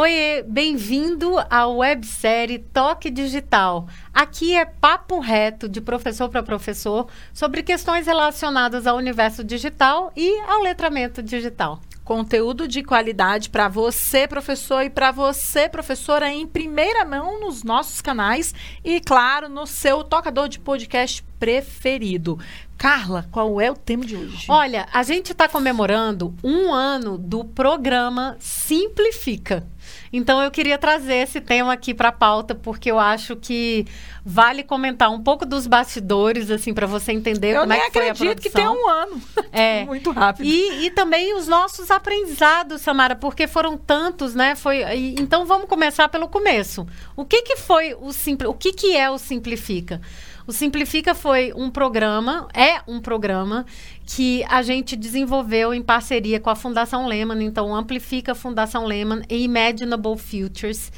Oi, 0.00 0.44
bem-vindo 0.46 1.34
à 1.50 1.66
websérie 1.66 2.60
Toque 2.60 3.10
Digital. 3.10 3.88
Aqui 4.14 4.54
é 4.54 4.64
papo 4.64 5.18
reto 5.18 5.68
de 5.68 5.80
professor 5.80 6.28
para 6.28 6.40
professor 6.40 7.08
sobre 7.34 7.64
questões 7.64 8.06
relacionadas 8.06 8.86
ao 8.86 8.96
universo 8.96 9.42
digital 9.42 10.12
e 10.16 10.38
ao 10.42 10.62
letramento 10.62 11.20
digital. 11.20 11.80
Conteúdo 12.04 12.68
de 12.68 12.82
qualidade 12.82 13.50
para 13.50 13.66
você, 13.66 14.28
professor, 14.28 14.82
e 14.82 14.88
para 14.88 15.10
você, 15.10 15.68
professora, 15.68 16.30
em 16.30 16.46
primeira 16.46 17.04
mão 17.04 17.40
nos 17.40 17.64
nossos 17.64 18.00
canais 18.00 18.54
e, 18.84 19.00
claro, 19.00 19.48
no 19.48 19.66
seu 19.66 20.04
tocador 20.04 20.48
de 20.48 20.60
podcast 20.60 21.22
preferido. 21.38 22.38
Carla, 22.78 23.26
qual 23.30 23.60
é 23.60 23.70
o 23.70 23.76
tema 23.76 24.06
de 24.06 24.16
hoje? 24.16 24.46
Olha, 24.48 24.86
a 24.92 25.02
gente 25.02 25.32
está 25.32 25.48
comemorando 25.48 26.34
um 26.42 26.72
ano 26.72 27.18
do 27.18 27.44
programa 27.44 28.36
Simplifica. 28.38 29.66
Então 30.12 30.42
eu 30.42 30.50
queria 30.50 30.78
trazer 30.78 31.14
esse 31.14 31.40
tema 31.40 31.72
aqui 31.72 31.92
para 31.92 32.08
a 32.08 32.12
pauta 32.12 32.54
porque 32.54 32.90
eu 32.90 32.98
acho 32.98 33.36
que 33.36 33.86
vale 34.24 34.62
comentar 34.62 35.10
um 35.10 35.22
pouco 35.22 35.46
dos 35.46 35.66
bastidores 35.66 36.50
assim 36.50 36.74
para 36.74 36.86
você 36.86 37.12
entender 37.12 37.54
eu 37.54 37.60
como 37.60 37.72
é 37.72 37.86
que 37.86 37.92
foi 37.92 38.08
a 38.08 38.14
produção. 38.14 38.26
Eu 38.26 38.32
acredito 38.32 38.42
que 38.42 38.50
tem 38.50 38.68
um 38.68 38.88
ano. 38.88 39.22
É. 39.52 39.84
Muito 39.86 40.10
rápido. 40.10 40.46
E, 40.46 40.86
e, 40.86 40.90
também 40.90 41.34
os 41.34 41.48
nossos 41.48 41.90
aprendizados, 41.90 42.80
Samara, 42.80 43.16
porque 43.16 43.46
foram 43.46 43.76
tantos, 43.76 44.34
né? 44.34 44.54
Foi 44.54 44.82
e, 44.94 45.14
então 45.18 45.46
vamos 45.46 45.68
começar 45.68 46.08
pelo 46.08 46.28
começo. 46.28 46.86
O 47.16 47.24
que 47.24 47.42
que 47.42 47.56
foi 47.56 47.94
o 48.00 48.12
simpli, 48.12 48.46
o 48.46 48.54
que 48.54 48.72
que 48.72 48.96
é 48.96 49.10
o 49.10 49.18
simplifica? 49.18 50.00
O 50.48 50.52
Simplifica 50.54 51.14
foi 51.14 51.52
um 51.54 51.68
programa, 51.68 52.48
é 52.54 52.80
um 52.88 53.02
programa 53.02 53.66
que 54.06 54.42
a 54.48 54.62
gente 54.62 54.96
desenvolveu 54.96 55.74
em 55.74 55.82
parceria 55.82 56.40
com 56.40 56.48
a 56.48 56.56
Fundação 56.56 57.06
Lehman, 57.06 57.44
então 57.44 57.74
Amplifica 57.74 58.34
Fundação 58.34 58.86
Lehman 58.86 59.20
e 59.28 59.44
Imaginable 59.44 60.16
Futures. 60.16 60.90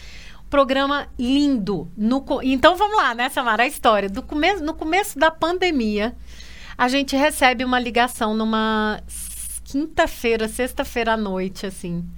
Programa 0.49 1.09
lindo. 1.19 1.91
No, 1.97 2.25
então 2.45 2.77
vamos 2.77 2.97
lá, 2.97 3.13
né, 3.13 3.29
Samara? 3.29 3.65
A 3.65 3.67
história. 3.67 4.09
Do 4.09 4.25
no 4.63 4.73
começo 4.73 5.19
da 5.19 5.33
pandemia, 5.33 6.15
a 6.79 6.87
gente 6.87 7.17
recebe 7.17 7.65
uma 7.65 7.81
ligação 7.81 8.33
numa 8.35 9.01
quinta-feira, 9.65 10.47
sexta-feira 10.47 11.15
à 11.15 11.17
noite, 11.17 11.67
assim. 11.67 12.09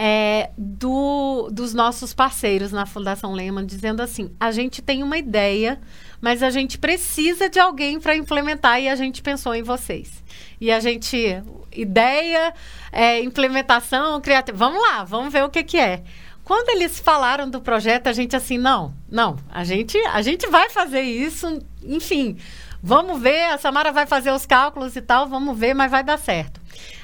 É, 0.00 0.50
do, 0.56 1.50
dos 1.50 1.74
nossos 1.74 2.14
parceiros 2.14 2.70
na 2.70 2.86
Fundação 2.86 3.32
Lehman, 3.32 3.66
dizendo 3.66 4.00
assim: 4.00 4.30
a 4.38 4.52
gente 4.52 4.80
tem 4.80 5.02
uma 5.02 5.18
ideia 5.18 5.80
mas 6.20 6.42
a 6.42 6.50
gente 6.50 6.78
precisa 6.78 7.48
de 7.48 7.58
alguém 7.58 8.00
para 8.00 8.16
implementar 8.16 8.80
e 8.80 8.88
a 8.88 8.96
gente 8.96 9.22
pensou 9.22 9.54
em 9.54 9.62
vocês. 9.62 10.22
E 10.60 10.70
a 10.70 10.80
gente, 10.80 11.42
ideia, 11.72 12.52
é, 12.90 13.20
implementação, 13.20 14.20
criativa, 14.20 14.56
vamos 14.56 14.80
lá, 14.80 15.04
vamos 15.04 15.32
ver 15.32 15.44
o 15.44 15.48
que, 15.48 15.62
que 15.62 15.78
é. 15.78 16.02
Quando 16.42 16.70
eles 16.70 16.98
falaram 16.98 17.48
do 17.48 17.60
projeto, 17.60 18.08
a 18.08 18.12
gente 18.12 18.34
assim, 18.34 18.58
não, 18.58 18.94
não, 19.08 19.36
a 19.50 19.64
gente, 19.64 19.96
a 20.06 20.22
gente 20.22 20.46
vai 20.46 20.70
fazer 20.70 21.02
isso, 21.02 21.62
enfim, 21.84 22.38
vamos 22.82 23.20
ver, 23.20 23.44
a 23.50 23.58
Samara 23.58 23.92
vai 23.92 24.06
fazer 24.06 24.32
os 24.32 24.46
cálculos 24.46 24.96
e 24.96 25.02
tal, 25.02 25.28
vamos 25.28 25.56
ver, 25.56 25.74
mas 25.74 25.90
vai 25.90 26.02
dar 26.02 26.18
certo. 26.18 26.60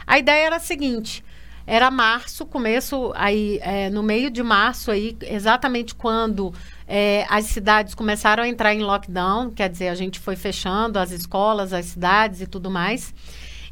A 0.07 0.19
ideia 0.19 0.47
era 0.47 0.57
a 0.57 0.61
seguinte, 0.61 1.23
era 1.67 1.91
março, 1.91 2.45
começo 2.45 3.13
aí, 3.15 3.59
é, 3.63 3.89
no 3.91 4.03
meio 4.03 4.31
de 4.31 4.43
março 4.43 4.91
aí, 4.91 5.17
exatamente 5.23 5.95
quando 5.95 6.53
é, 6.87 7.27
as 7.29 7.47
cidades 7.47 7.95
começaram 7.95 8.43
a 8.43 8.49
entrar 8.49 8.75
em 8.75 8.83
lockdown, 8.83 9.51
quer 9.51 9.71
dizer, 9.71 9.89
a 9.89 9.95
gente 9.95 10.21
foi 10.21 10.37
fechando 10.37 10.99
as 10.99 11.11
escolas, 11.11 11.73
as 11.73 11.87
cidades 11.87 12.41
e 12.41 12.47
tudo 12.47 12.71
mais. 12.71 13.15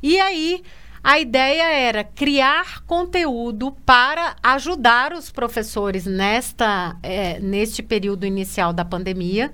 E 0.03 0.19
aí 0.19 0.63
a 1.05 1.19
ideia 1.19 1.65
era 1.65 2.05
criar 2.05 2.83
conteúdo 2.87 3.73
para 3.85 4.37
ajudar 4.43 5.13
os 5.13 5.31
professores 5.31 6.07
nesta, 6.07 6.97
é, 7.03 7.41
neste 7.41 7.83
período 7.83 8.25
inicial 8.25 8.73
da 8.73 8.85
pandemia, 8.85 9.53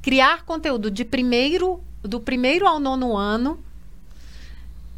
criar 0.00 0.44
conteúdo 0.44 0.90
de 0.90 1.04
primeiro 1.04 1.82
do 2.02 2.20
primeiro 2.20 2.66
ao 2.66 2.78
nono 2.78 3.16
ano 3.16 3.58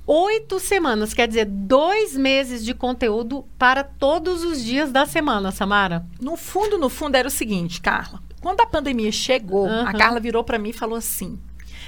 oito 0.07 0.61
semanas, 0.61 1.13
quer 1.13 1.27
dizer, 1.27 1.47
dois 1.47 2.17
meses 2.17 2.65
de 2.65 2.73
conteúdo 2.73 3.45
para 3.59 3.83
todos 3.83 4.45
os 4.45 4.63
dias 4.63 4.93
da 4.93 5.05
semana, 5.05 5.51
Samara. 5.51 6.07
No 6.21 6.37
fundo, 6.37 6.79
no 6.79 6.89
fundo, 6.89 7.17
era 7.17 7.27
o 7.27 7.31
seguinte, 7.31 7.81
Carla. 7.81 8.23
Quando 8.41 8.61
a 8.61 8.67
pandemia 8.67 9.11
chegou, 9.11 9.67
uhum. 9.67 9.87
a 9.87 9.93
Carla 9.93 10.21
virou 10.21 10.45
para 10.45 10.59
mim 10.59 10.69
e 10.69 10.73
falou 10.73 10.97
assim: 10.97 11.39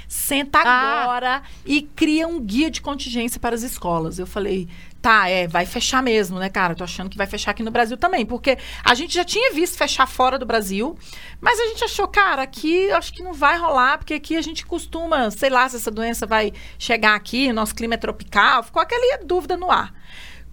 senta 0.09 0.59
ah. 0.59 1.03
agora 1.03 1.43
e 1.65 1.83
cria 1.83 2.27
um 2.27 2.41
guia 2.41 2.69
de 2.69 2.81
contingência 2.81 3.39
para 3.39 3.55
as 3.55 3.63
escolas. 3.63 4.19
Eu 4.19 4.27
falei, 4.27 4.67
tá, 5.01 5.29
é, 5.29 5.47
vai 5.47 5.65
fechar 5.65 6.03
mesmo, 6.03 6.39
né, 6.39 6.49
cara? 6.49 6.75
Tô 6.75 6.83
achando 6.83 7.09
que 7.09 7.17
vai 7.17 7.27
fechar 7.27 7.51
aqui 7.51 7.63
no 7.63 7.71
Brasil 7.71 7.97
também, 7.97 8.25
porque 8.25 8.57
a 8.83 8.93
gente 8.93 9.13
já 9.13 9.23
tinha 9.23 9.53
visto 9.53 9.77
fechar 9.77 10.07
fora 10.07 10.37
do 10.37 10.45
Brasil, 10.45 10.97
mas 11.41 11.59
a 11.59 11.65
gente 11.67 11.83
achou, 11.83 12.07
cara, 12.07 12.41
aqui 12.41 12.91
acho 12.91 13.13
que 13.13 13.23
não 13.23 13.33
vai 13.33 13.57
rolar, 13.57 13.97
porque 13.97 14.13
aqui 14.13 14.35
a 14.35 14.41
gente 14.41 14.65
costuma, 14.65 15.31
sei 15.31 15.49
lá, 15.49 15.67
se 15.67 15.77
essa 15.77 15.91
doença 15.91 16.25
vai 16.25 16.51
chegar 16.77 17.15
aqui, 17.15 17.51
nosso 17.53 17.73
clima 17.75 17.93
é 17.93 17.97
tropical, 17.97 18.63
ficou 18.63 18.81
aquela 18.81 19.17
dúvida 19.23 19.55
no 19.55 19.71
ar. 19.71 19.93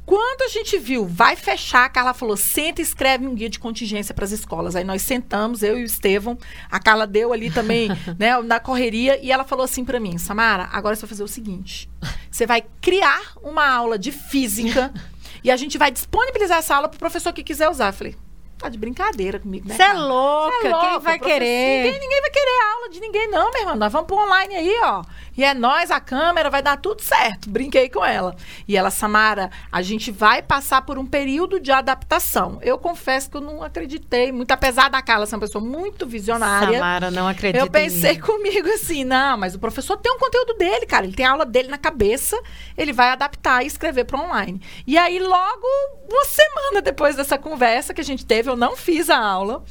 Quando 0.07 0.43
a 0.43 0.49
gente 0.49 0.79
viu, 0.79 1.05
vai 1.05 1.35
fechar, 1.35 1.85
a 1.85 1.89
Carla 1.89 2.15
falou: 2.15 2.37
senta 2.37 2.81
e 2.81 2.85
escreve 2.85 3.27
um 3.27 3.35
guia 3.35 3.51
de 3.51 3.59
contingência 3.59 4.15
para 4.15 4.25
as 4.25 4.31
escolas. 4.31 4.77
Aí 4.77 4.85
nós 4.85 5.03
sentamos, 5.03 5.65
eu 5.65 5.77
e 5.77 5.83
o 5.83 5.85
Estevão, 5.85 6.39
a 6.71 6.79
Carla 6.79 7.09
deu 7.09 7.33
ali 7.33 7.51
também, 7.51 7.89
né, 8.17 8.41
na 8.43 8.61
correria, 8.61 9.19
e 9.21 9.33
ela 9.33 9.43
falou 9.43 9.65
assim 9.65 9.85
para 9.85 9.99
mim: 9.99 10.17
Samara, 10.17 10.69
agora 10.73 10.95
você 10.95 11.03
vai 11.03 11.09
fazer 11.09 11.25
o 11.25 11.29
seguinte: 11.29 11.91
você 12.31 12.47
vai 12.47 12.65
criar 12.81 13.33
uma 13.43 13.69
aula 13.69 13.99
de 13.99 14.13
física 14.13 14.95
e 15.43 15.51
a 15.51 15.57
gente 15.57 15.77
vai 15.77 15.91
disponibilizar 15.91 16.59
essa 16.59 16.77
aula 16.77 16.89
para 16.89 16.97
o 16.97 17.01
professor 17.01 17.33
que 17.33 17.43
quiser 17.43 17.69
usar. 17.69 17.89
Eu 17.89 17.93
falei: 17.93 18.17
Tá 18.59 18.71
de 18.71 18.79
brincadeira 18.79 19.39
comigo, 19.39 19.69
né? 19.69 19.75
Você 19.75 19.83
é 19.83 19.93
louca, 19.93 20.67
é 20.67 20.71
louca, 20.71 20.89
quem 20.89 20.99
vai 21.01 21.19
querer? 21.19 21.85
Ninguém, 21.85 22.01
ninguém 22.01 22.21
vai 22.23 22.31
querer 22.31 22.73
aula 22.73 22.89
de 22.89 23.01
ninguém, 23.01 23.31
não, 23.31 23.51
minha 23.51 23.63
irmã. 23.63 23.75
Nós 23.75 23.93
vamos 23.93 24.07
pro 24.07 24.17
online 24.17 24.55
aí, 24.55 24.81
ó. 24.83 25.03
E 25.37 25.45
é 25.45 25.53
nós, 25.53 25.91
a 25.91 26.01
câmera, 26.01 26.49
vai 26.49 26.63
dar 26.63 26.79
tudo 26.79 27.03
certo. 27.03 27.51
Brinquei 27.51 27.91
com 27.91 28.03
ela. 28.03 28.35
E 28.67 28.75
ela, 28.75 28.91
Samara, 28.91 29.51
a 29.71 29.83
gente 29.83 30.11
vai 30.11 30.41
passar 30.41 30.81
por 30.83 30.99
um 30.99 31.05
período 31.05 31.61
de 31.61 31.71
adaptação. 31.71 32.59
Eu 32.63 32.79
confesso 32.79 33.31
que 33.31 33.37
eu 33.37 33.43
não 33.43 33.63
acreditei, 33.63 34.33
muito 34.33 34.51
apesar 34.53 34.89
da 34.89 35.03
Carla 35.03 35.27
ser 35.27 35.35
uma 35.35 35.43
pessoa 35.43 35.63
muito 35.63 36.07
visionária. 36.07 36.79
Samara, 36.79 37.11
não 37.11 37.29
acredito. 37.29 37.61
Eu 37.61 37.71
pensei 37.71 38.19
comigo 38.19 38.69
assim, 38.71 39.05
não, 39.05 39.37
mas 39.37 39.55
o 39.55 39.59
professor 39.59 39.99
tem 39.99 40.11
um 40.11 40.19
conteúdo 40.19 40.55
dele, 40.55 40.87
cara. 40.87 41.05
Ele 41.05 41.15
tem 41.15 41.27
a 41.27 41.33
aula 41.33 41.45
dele 41.45 41.69
na 41.69 41.77
cabeça, 41.77 42.41
ele 42.77 42.95
vai 42.95 43.11
adaptar 43.11 43.63
e 43.63 43.67
escrever 43.67 44.05
para 44.05 44.19
online. 44.19 44.63
E 44.87 44.97
aí, 44.97 45.19
logo, 45.19 45.67
uma 46.11 46.25
semana 46.25 46.81
depois 46.81 47.15
dessa 47.15 47.37
conversa 47.37 47.93
que 47.93 48.01
a 48.01 48.05
gente 48.05 48.25
teve, 48.25 48.46
eu 48.47 48.57
não 48.57 48.77
fiz 48.77 49.11
a 49.11 49.19
aula. 49.19 49.65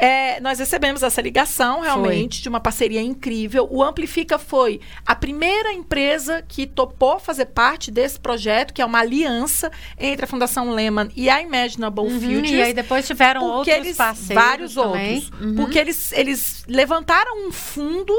É, 0.00 0.40
nós 0.40 0.60
recebemos 0.60 1.02
essa 1.02 1.20
ligação 1.20 1.80
realmente 1.80 2.36
foi. 2.36 2.42
de 2.42 2.48
uma 2.48 2.60
parceria 2.60 3.02
incrível. 3.02 3.66
O 3.68 3.82
Amplifica 3.82 4.38
foi 4.38 4.80
a 5.04 5.14
primeira 5.14 5.72
empresa 5.72 6.40
que 6.46 6.66
topou 6.66 7.18
fazer 7.18 7.46
parte 7.46 7.90
desse 7.90 8.18
projeto, 8.18 8.72
que 8.72 8.80
é 8.80 8.84
uma 8.84 9.00
aliança 9.00 9.72
entre 9.98 10.24
a 10.24 10.28
Fundação 10.28 10.70
Lehman 10.70 11.10
e 11.16 11.28
a 11.28 11.42
Imaginable 11.42 12.04
uhum, 12.04 12.20
Futures. 12.20 12.50
E 12.50 12.62
aí 12.62 12.72
depois 12.72 13.06
tiveram 13.06 13.42
outros 13.42 13.76
eles, 13.76 13.96
parceiros 13.96 14.44
vários 14.44 14.74
também. 14.74 15.14
outros. 15.16 15.40
Uhum. 15.40 15.54
Porque 15.56 15.78
eles, 15.78 16.12
eles 16.12 16.64
levantaram 16.68 17.48
um 17.48 17.50
fundo 17.50 18.14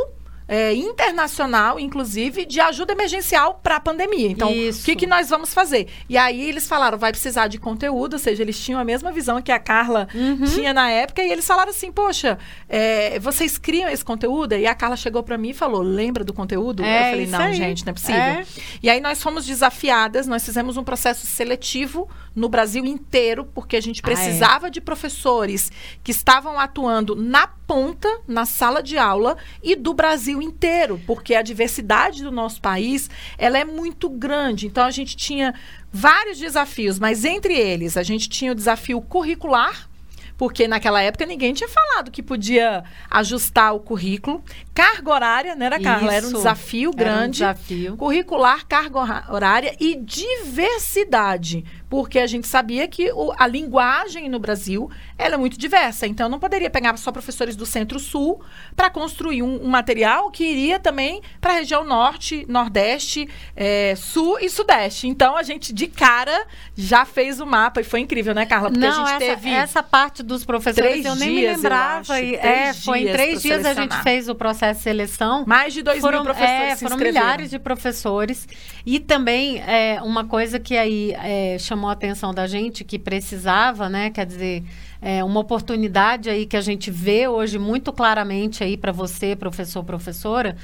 é, 0.49 0.73
internacional, 0.73 1.79
inclusive, 1.79 2.43
de 2.43 2.59
ajuda 2.59 2.93
emergencial 2.93 3.59
para 3.61 3.75
a 3.75 3.79
pandemia. 3.79 4.27
Então, 4.31 4.49
Isso. 4.49 4.81
o 4.81 4.85
que, 4.85 4.95
que 4.95 5.05
nós 5.05 5.29
vamos 5.29 5.53
fazer? 5.53 5.87
E 6.09 6.17
aí 6.17 6.49
eles 6.49 6.67
falaram, 6.67 6.97
vai 6.97 7.11
precisar 7.11 7.47
de 7.47 7.59
conteúdo, 7.59 8.13
ou 8.13 8.19
seja, 8.19 8.41
eles 8.41 8.59
tinham 8.59 8.79
a 8.79 8.83
mesma 8.83 9.11
visão 9.11 9.39
que 9.43 9.51
a 9.51 9.59
Carla 9.59 10.07
uhum. 10.11 10.45
tinha 10.45 10.73
na 10.73 10.89
época, 10.89 11.21
e 11.21 11.31
eles 11.31 11.45
falaram 11.45 11.69
assim, 11.69 11.91
poxa, 11.91 12.39
é, 12.67 13.19
vocês 13.19 13.59
criam 13.59 13.87
esse 13.87 14.03
conteúdo? 14.03 14.55
E 14.55 14.65
a 14.65 14.73
Carla 14.73 14.97
chegou 14.97 15.21
para 15.21 15.37
mim 15.37 15.49
e 15.49 15.53
falou, 15.53 15.83
lembra 15.83 16.23
do 16.23 16.33
conteúdo? 16.33 16.83
É, 16.83 16.97
Eu 16.97 17.11
falei, 17.11 17.27
não, 17.27 17.39
aí. 17.39 17.53
gente, 17.53 17.85
não 17.85 17.91
é 17.91 17.93
possível. 17.93 18.19
É. 18.19 18.45
E 18.81 18.89
aí 18.89 18.99
nós 18.99 19.21
fomos 19.21 19.45
desafiadas, 19.45 20.25
nós 20.25 20.43
fizemos 20.43 20.77
um 20.77 20.83
processo 20.83 21.27
seletivo 21.27 22.09
no 22.35 22.49
Brasil 22.49 22.83
inteiro, 22.85 23.45
porque 23.53 23.75
a 23.75 23.81
gente 23.81 24.01
precisava 24.01 24.65
ah, 24.65 24.69
é. 24.69 24.71
de 24.71 24.81
professores 24.81 25.71
que 26.03 26.09
estavam 26.09 26.59
atuando 26.59 27.15
na 27.15 27.58
ponta, 27.69 28.09
na 28.27 28.45
sala 28.45 28.81
de 28.81 28.97
aula, 28.97 29.37
e 29.61 29.75
do 29.75 29.93
Brasil 29.93 30.41
inteiro, 30.41 30.99
porque 31.05 31.35
a 31.35 31.43
diversidade 31.43 32.23
do 32.23 32.31
nosso 32.31 32.59
país 32.59 33.07
ela 33.37 33.59
é 33.59 33.63
muito 33.63 34.09
grande. 34.09 34.65
Então 34.65 34.83
a 34.83 34.89
gente 34.89 35.15
tinha 35.15 35.53
vários 35.93 36.39
desafios, 36.39 36.97
mas 36.97 37.23
entre 37.23 37.53
eles 37.53 37.95
a 37.95 38.01
gente 38.01 38.27
tinha 38.27 38.53
o 38.53 38.55
desafio 38.55 38.99
curricular, 38.99 39.87
porque 40.35 40.67
naquela 40.67 40.99
época 40.99 41.27
ninguém 41.27 41.53
tinha 41.53 41.69
falado 41.69 42.09
que 42.09 42.23
podia 42.23 42.83
ajustar 43.07 43.75
o 43.75 43.79
currículo. 43.79 44.43
Carga 44.73 45.11
horária, 45.11 45.55
né, 45.55 45.67
era, 45.67 45.79
Carla? 45.79 46.11
Era 46.11 46.27
um 46.27 46.33
desafio 46.33 46.91
grande. 46.91 47.43
Um 47.43 47.53
desafio. 47.53 47.97
Curricular, 47.97 48.65
carga 48.65 49.25
horária 49.29 49.75
e 49.79 49.95
diversidade. 49.95 51.63
Porque 51.89 52.19
a 52.19 52.27
gente 52.27 52.47
sabia 52.47 52.87
que 52.87 53.11
o, 53.11 53.33
a 53.37 53.47
linguagem 53.47 54.29
no 54.29 54.39
Brasil 54.39 54.89
ela 55.17 55.35
é 55.35 55.37
muito 55.37 55.57
diversa. 55.57 56.07
Então, 56.07 56.27
eu 56.27 56.29
não 56.29 56.39
poderia 56.39 56.69
pegar 56.69 56.95
só 56.97 57.11
professores 57.11 57.55
do 57.55 57.65
Centro-Sul 57.65 58.41
para 58.75 58.89
construir 58.89 59.41
um, 59.43 59.65
um, 59.65 59.67
material 59.67 60.31
que 60.31 60.45
iria 60.45 60.79
também 60.79 61.21
para 61.41 61.51
a 61.51 61.55
região 61.55 61.83
Norte, 61.83 62.45
Nordeste, 62.47 63.27
é, 63.55 63.95
Sul 63.97 64.37
e 64.39 64.49
Sudeste. 64.49 65.07
Então, 65.07 65.35
a 65.35 65.43
gente, 65.43 65.73
de 65.73 65.87
cara, 65.87 66.45
já 66.75 67.03
fez 67.03 67.41
o 67.41 67.45
mapa 67.45 67.81
e 67.81 67.83
foi 67.83 67.99
incrível, 67.99 68.33
né, 68.33 68.45
Carla? 68.45 68.69
Porque 68.69 68.87
não, 68.87 69.03
a 69.03 69.11
gente 69.13 69.23
essa, 69.23 69.35
teve... 69.35 69.49
essa 69.49 69.83
parte 69.83 70.23
dos 70.23 70.45
professores 70.45 71.03
eu 71.03 71.15
nem 71.15 71.35
me 71.35 71.47
lembrava. 71.47 72.21
e, 72.21 72.35
é, 72.35 72.73
foi 72.73 73.01
em 73.01 73.11
três 73.11 73.41
dias 73.41 73.65
a 73.65 73.73
gente 73.73 73.95
fez 74.03 74.29
o 74.29 74.35
processo 74.35 74.77
de 74.77 74.83
seleção. 74.83 75.43
Mais 75.47 75.73
de 75.73 75.81
dois 75.81 75.99
foram, 75.99 76.19
mil 76.19 76.25
professores 76.25 76.71
é, 76.71 76.75
Foram 76.75 76.97
milhares 76.97 77.49
de 77.49 77.59
professores. 77.59 78.47
E 78.85 78.99
também, 78.99 79.59
é, 79.59 79.99
uma 80.01 80.25
coisa 80.25 80.59
que 80.59 80.77
aí 80.77 81.13
é, 81.17 81.57
chamou 81.79 81.89
a 81.89 81.93
atenção 81.93 82.33
da 82.33 82.45
gente, 82.45 82.83
que 82.83 82.99
precisava, 82.99 83.87
né, 83.87 84.09
quer 84.09 84.25
dizer 84.25 84.63
é, 85.01 85.23
uma 85.23 85.39
oportunidade 85.39 86.29
aí 86.29 86.45
que 86.45 86.57
a 86.57 86.61
gente 86.61 86.91
vê 86.91 87.25
hoje 87.25 87.57
muito 87.57 87.93
claramente 87.93 88.61
aí 88.61 88.75
para 88.75 88.91
você, 88.91 89.33
professor, 89.33 89.81
professora, 89.85 90.57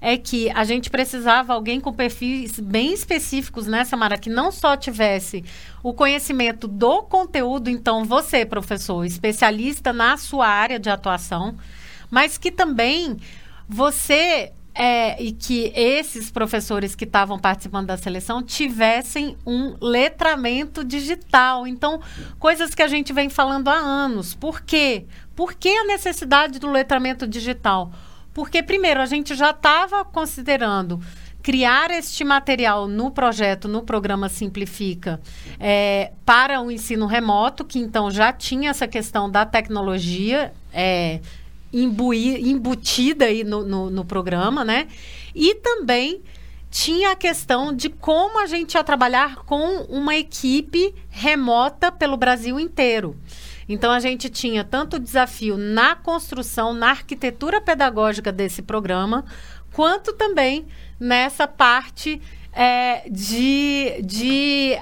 é 0.00 0.16
que 0.16 0.48
a 0.50 0.62
gente 0.62 0.88
precisava 0.88 1.52
alguém 1.52 1.80
com 1.80 1.92
perfis 1.92 2.60
bem 2.60 2.94
específicos 2.94 3.66
nessa 3.66 3.96
Mara, 3.96 4.16
que 4.16 4.30
não 4.30 4.52
só 4.52 4.76
tivesse 4.76 5.44
o 5.82 5.92
conhecimento 5.92 6.68
do 6.68 7.02
conteúdo, 7.02 7.68
então 7.68 8.04
você, 8.04 8.46
professor, 8.46 9.04
especialista 9.04 9.92
na 9.92 10.16
sua 10.16 10.46
área 10.46 10.78
de 10.78 10.88
atuação, 10.88 11.56
mas 12.08 12.38
que 12.38 12.50
também 12.50 13.16
você 13.68 14.52
é, 14.74 15.20
e 15.22 15.32
que 15.32 15.72
esses 15.74 16.30
professores 16.30 16.94
que 16.94 17.04
estavam 17.04 17.38
participando 17.38 17.86
da 17.88 17.96
seleção 17.96 18.42
tivessem 18.42 19.36
um 19.46 19.76
letramento 19.80 20.84
digital. 20.84 21.66
Então, 21.66 22.00
coisas 22.38 22.74
que 22.74 22.82
a 22.82 22.88
gente 22.88 23.12
vem 23.12 23.28
falando 23.28 23.68
há 23.68 23.74
anos. 23.74 24.34
Por 24.34 24.60
quê? 24.60 25.06
Por 25.34 25.54
que 25.54 25.68
a 25.68 25.84
necessidade 25.84 26.58
do 26.58 26.70
letramento 26.70 27.26
digital? 27.26 27.92
Porque, 28.32 28.62
primeiro, 28.62 29.00
a 29.00 29.06
gente 29.06 29.34
já 29.34 29.50
estava 29.50 30.04
considerando 30.04 31.00
criar 31.42 31.90
este 31.90 32.22
material 32.22 32.86
no 32.86 33.10
projeto, 33.10 33.66
no 33.66 33.82
programa 33.82 34.28
Simplifica, 34.28 35.20
é, 35.58 36.12
para 36.24 36.60
o 36.60 36.70
ensino 36.70 37.06
remoto, 37.06 37.64
que 37.64 37.78
então 37.78 38.10
já 38.10 38.32
tinha 38.32 38.70
essa 38.70 38.86
questão 38.86 39.30
da 39.30 39.46
tecnologia. 39.46 40.52
É, 40.72 41.20
imbuir, 41.72 42.46
embutida 42.46 43.26
aí 43.26 43.44
no, 43.44 43.64
no, 43.64 43.90
no 43.90 44.04
programa, 44.04 44.64
né? 44.64 44.88
E 45.34 45.54
também 45.56 46.22
tinha 46.70 47.10
a 47.10 47.16
questão 47.16 47.74
de 47.74 47.88
como 47.88 48.40
a 48.40 48.46
gente 48.46 48.74
ia 48.74 48.84
trabalhar 48.84 49.36
com 49.44 49.82
uma 49.88 50.14
equipe 50.14 50.94
remota 51.08 51.90
pelo 51.90 52.16
Brasil 52.16 52.60
inteiro. 52.60 53.16
Então 53.68 53.92
a 53.92 54.00
gente 54.00 54.28
tinha 54.28 54.64
tanto 54.64 54.98
desafio 54.98 55.56
na 55.56 55.94
construção, 55.94 56.72
na 56.72 56.90
arquitetura 56.90 57.60
pedagógica 57.60 58.32
desse 58.32 58.62
programa, 58.62 59.24
quanto 59.72 60.12
também 60.12 60.66
nessa 60.98 61.46
parte 61.46 62.20
é, 62.52 63.08
de, 63.08 64.00
de 64.02 64.76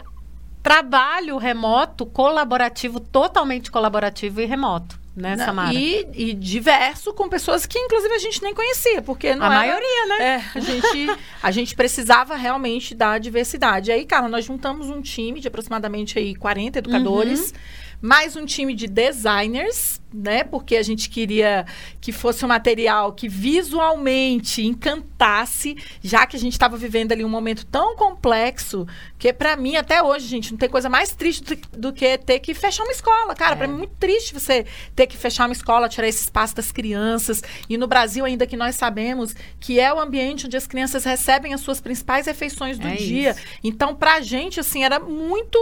trabalho 0.62 1.36
remoto, 1.36 2.04
colaborativo, 2.06 2.98
totalmente 2.98 3.70
colaborativo 3.70 4.40
e 4.40 4.46
remoto 4.46 4.97
né, 5.18 5.36
não, 5.36 5.44
Samara? 5.44 5.74
E, 5.74 6.06
e, 6.14 6.32
diverso 6.32 7.12
com 7.12 7.28
pessoas 7.28 7.66
que, 7.66 7.78
inclusive, 7.78 8.14
a 8.14 8.18
gente 8.18 8.42
nem 8.42 8.54
conhecia, 8.54 9.02
porque 9.02 9.34
não 9.34 9.46
A 9.46 9.46
era, 9.46 9.54
maioria, 9.56 10.06
né? 10.06 10.24
É, 10.24 10.58
a 10.58 10.60
gente, 10.60 11.18
a 11.42 11.50
gente 11.50 11.74
precisava 11.74 12.36
realmente 12.36 12.94
da 12.94 13.18
diversidade. 13.18 13.90
Aí, 13.92 14.06
Carla, 14.06 14.28
nós 14.28 14.44
juntamos 14.44 14.88
um 14.88 15.02
time 15.02 15.40
de 15.40 15.48
aproximadamente 15.48 16.18
aí 16.18 16.34
40 16.34 16.78
educadores. 16.78 17.50
Uhum 17.50 17.87
mais 18.00 18.36
um 18.36 18.46
time 18.46 18.74
de 18.74 18.86
designers, 18.86 20.00
né? 20.12 20.44
Porque 20.44 20.76
a 20.76 20.82
gente 20.82 21.10
queria 21.10 21.66
que 22.00 22.12
fosse 22.12 22.44
um 22.44 22.48
material 22.48 23.12
que 23.12 23.28
visualmente 23.28 24.64
encantasse, 24.64 25.76
já 26.02 26.26
que 26.26 26.36
a 26.36 26.38
gente 26.38 26.52
estava 26.52 26.76
vivendo 26.76 27.12
ali 27.12 27.24
um 27.24 27.28
momento 27.28 27.66
tão 27.66 27.96
complexo, 27.96 28.86
que 29.18 29.32
para 29.32 29.56
mim 29.56 29.76
até 29.76 30.02
hoje, 30.02 30.26
gente, 30.26 30.52
não 30.52 30.58
tem 30.58 30.68
coisa 30.68 30.88
mais 30.88 31.14
triste 31.14 31.42
do, 31.42 31.78
do 31.78 31.92
que 31.92 32.16
ter 32.18 32.38
que 32.38 32.54
fechar 32.54 32.84
uma 32.84 32.92
escola, 32.92 33.34
cara. 33.34 33.54
É. 33.54 33.56
Para 33.56 33.66
mim 33.66 33.74
é 33.74 33.78
muito 33.78 33.94
triste 33.98 34.32
você 34.32 34.64
ter 34.94 35.06
que 35.06 35.16
fechar 35.16 35.46
uma 35.46 35.52
escola, 35.52 35.88
tirar 35.88 36.06
esse 36.06 36.22
espaço 36.22 36.54
das 36.54 36.70
crianças. 36.70 37.42
E 37.68 37.76
no 37.76 37.88
Brasil 37.88 38.24
ainda 38.24 38.46
que 38.46 38.56
nós 38.56 38.76
sabemos 38.76 39.34
que 39.58 39.80
é 39.80 39.92
o 39.92 39.98
ambiente 39.98 40.46
onde 40.46 40.56
as 40.56 40.66
crianças 40.66 41.04
recebem 41.04 41.52
as 41.52 41.60
suas 41.60 41.80
principais 41.80 42.26
refeições 42.26 42.78
do 42.78 42.86
é 42.86 42.94
dia. 42.94 43.30
Isso. 43.30 43.40
Então, 43.62 43.94
pra 43.94 44.20
gente 44.20 44.60
assim 44.60 44.84
era 44.84 45.00
muito 45.00 45.58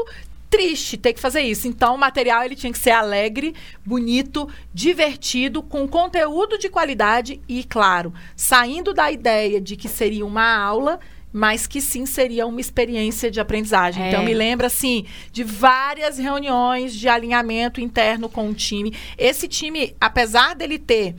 triste 0.51 0.97
ter 0.97 1.13
que 1.13 1.21
fazer 1.21 1.41
isso. 1.41 1.69
Então, 1.69 1.95
o 1.95 1.99
material 1.99 2.43
ele 2.43 2.57
tinha 2.57 2.73
que 2.73 2.79
ser 2.79 2.91
alegre, 2.91 3.55
bonito, 3.85 4.49
divertido, 4.73 5.63
com 5.63 5.87
conteúdo 5.87 6.59
de 6.59 6.69
qualidade 6.69 7.41
e, 7.49 7.65
claro, 7.65 8.13
saindo 8.35 8.95
da 8.95 9.11
ideia 9.11 9.61
de 9.61 9.77
que 9.77 9.89
seria 9.89 10.25
uma 10.25 10.57
aula, 10.57 10.99
mas 11.33 11.67
que 11.67 11.81
sim 11.81 12.07
seria 12.07 12.47
uma 12.47 12.61
experiência 12.61 13.31
de 13.31 13.41
aprendizagem. 13.41 14.03
É. 14.03 14.09
Então, 14.09 14.25
me 14.25 14.33
lembra, 14.33 14.69
assim, 14.69 15.05
de 15.31 15.45
várias 15.45 16.19
reuniões 16.19 16.95
de 16.95 17.09
alinhamento 17.09 17.81
interno 17.81 18.29
com 18.29 18.49
o 18.49 18.55
time. 18.55 18.95
Esse 19.19 19.47
time, 19.47 19.95
apesar 20.01 20.55
dele 20.55 20.79
ter 20.79 21.15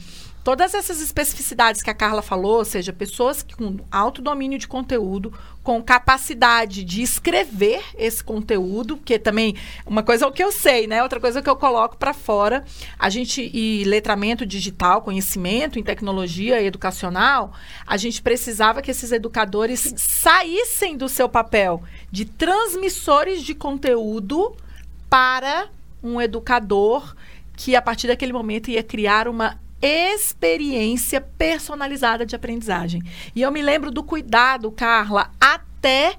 todas 0.48 0.74
essas 0.74 1.02
especificidades 1.02 1.84
que 1.84 1.90
a 1.90 1.94
Carla 1.94 2.22
falou, 2.22 2.60
ou 2.60 2.64
seja, 2.64 2.94
pessoas 2.94 3.44
com 3.44 3.82
alto 3.92 4.22
domínio 4.22 4.58
de 4.58 4.66
conteúdo, 4.66 5.38
com 5.62 5.84
capacidade 5.84 6.86
de 6.86 7.02
escrever 7.02 7.84
esse 7.98 8.24
conteúdo, 8.24 8.96
que 8.96 9.20
também 9.20 9.58
uma 9.86 10.04
coisa 10.04 10.24
é 10.24 10.28
o 10.30 10.32
que 10.32 10.42
eu 10.42 10.50
sei, 10.50 10.88
né? 10.88 11.04
Outra 11.04 11.20
coisa 11.20 11.40
é 11.40 11.42
que 11.42 11.50
eu 11.50 11.58
coloco 11.58 11.98
para 11.98 12.14
fora. 12.14 12.64
A 12.98 13.10
gente 13.10 13.52
e 13.54 13.84
letramento 13.84 14.46
digital, 14.46 15.02
conhecimento 15.02 15.78
em 15.78 15.84
tecnologia 15.84 16.64
educacional, 16.64 17.52
a 17.86 17.98
gente 17.98 18.22
precisava 18.22 18.82
que 18.82 18.90
esses 18.90 19.12
educadores 19.12 19.96
saíssem 19.98 20.96
do 20.96 21.10
seu 21.10 21.28
papel 21.28 21.84
de 22.10 22.24
transmissores 22.24 23.44
de 23.44 23.54
conteúdo 23.54 24.56
para 25.10 25.68
um 26.02 26.22
educador 26.22 27.14
que 27.54 27.76
a 27.76 27.82
partir 27.82 28.08
daquele 28.08 28.32
momento 28.32 28.72
ia 28.72 28.82
criar 28.82 29.28
uma 29.28 29.60
experiência 29.82 31.22
personalizada 31.22 32.26
de 32.26 32.36
aprendizagem. 32.36 33.02
E 33.36 33.42
eu 33.42 33.52
me 33.52 33.62
lembro 33.62 33.92
do 33.92 34.04
cuidado, 34.04 34.72
Carla, 34.72 35.32
até 35.40 36.16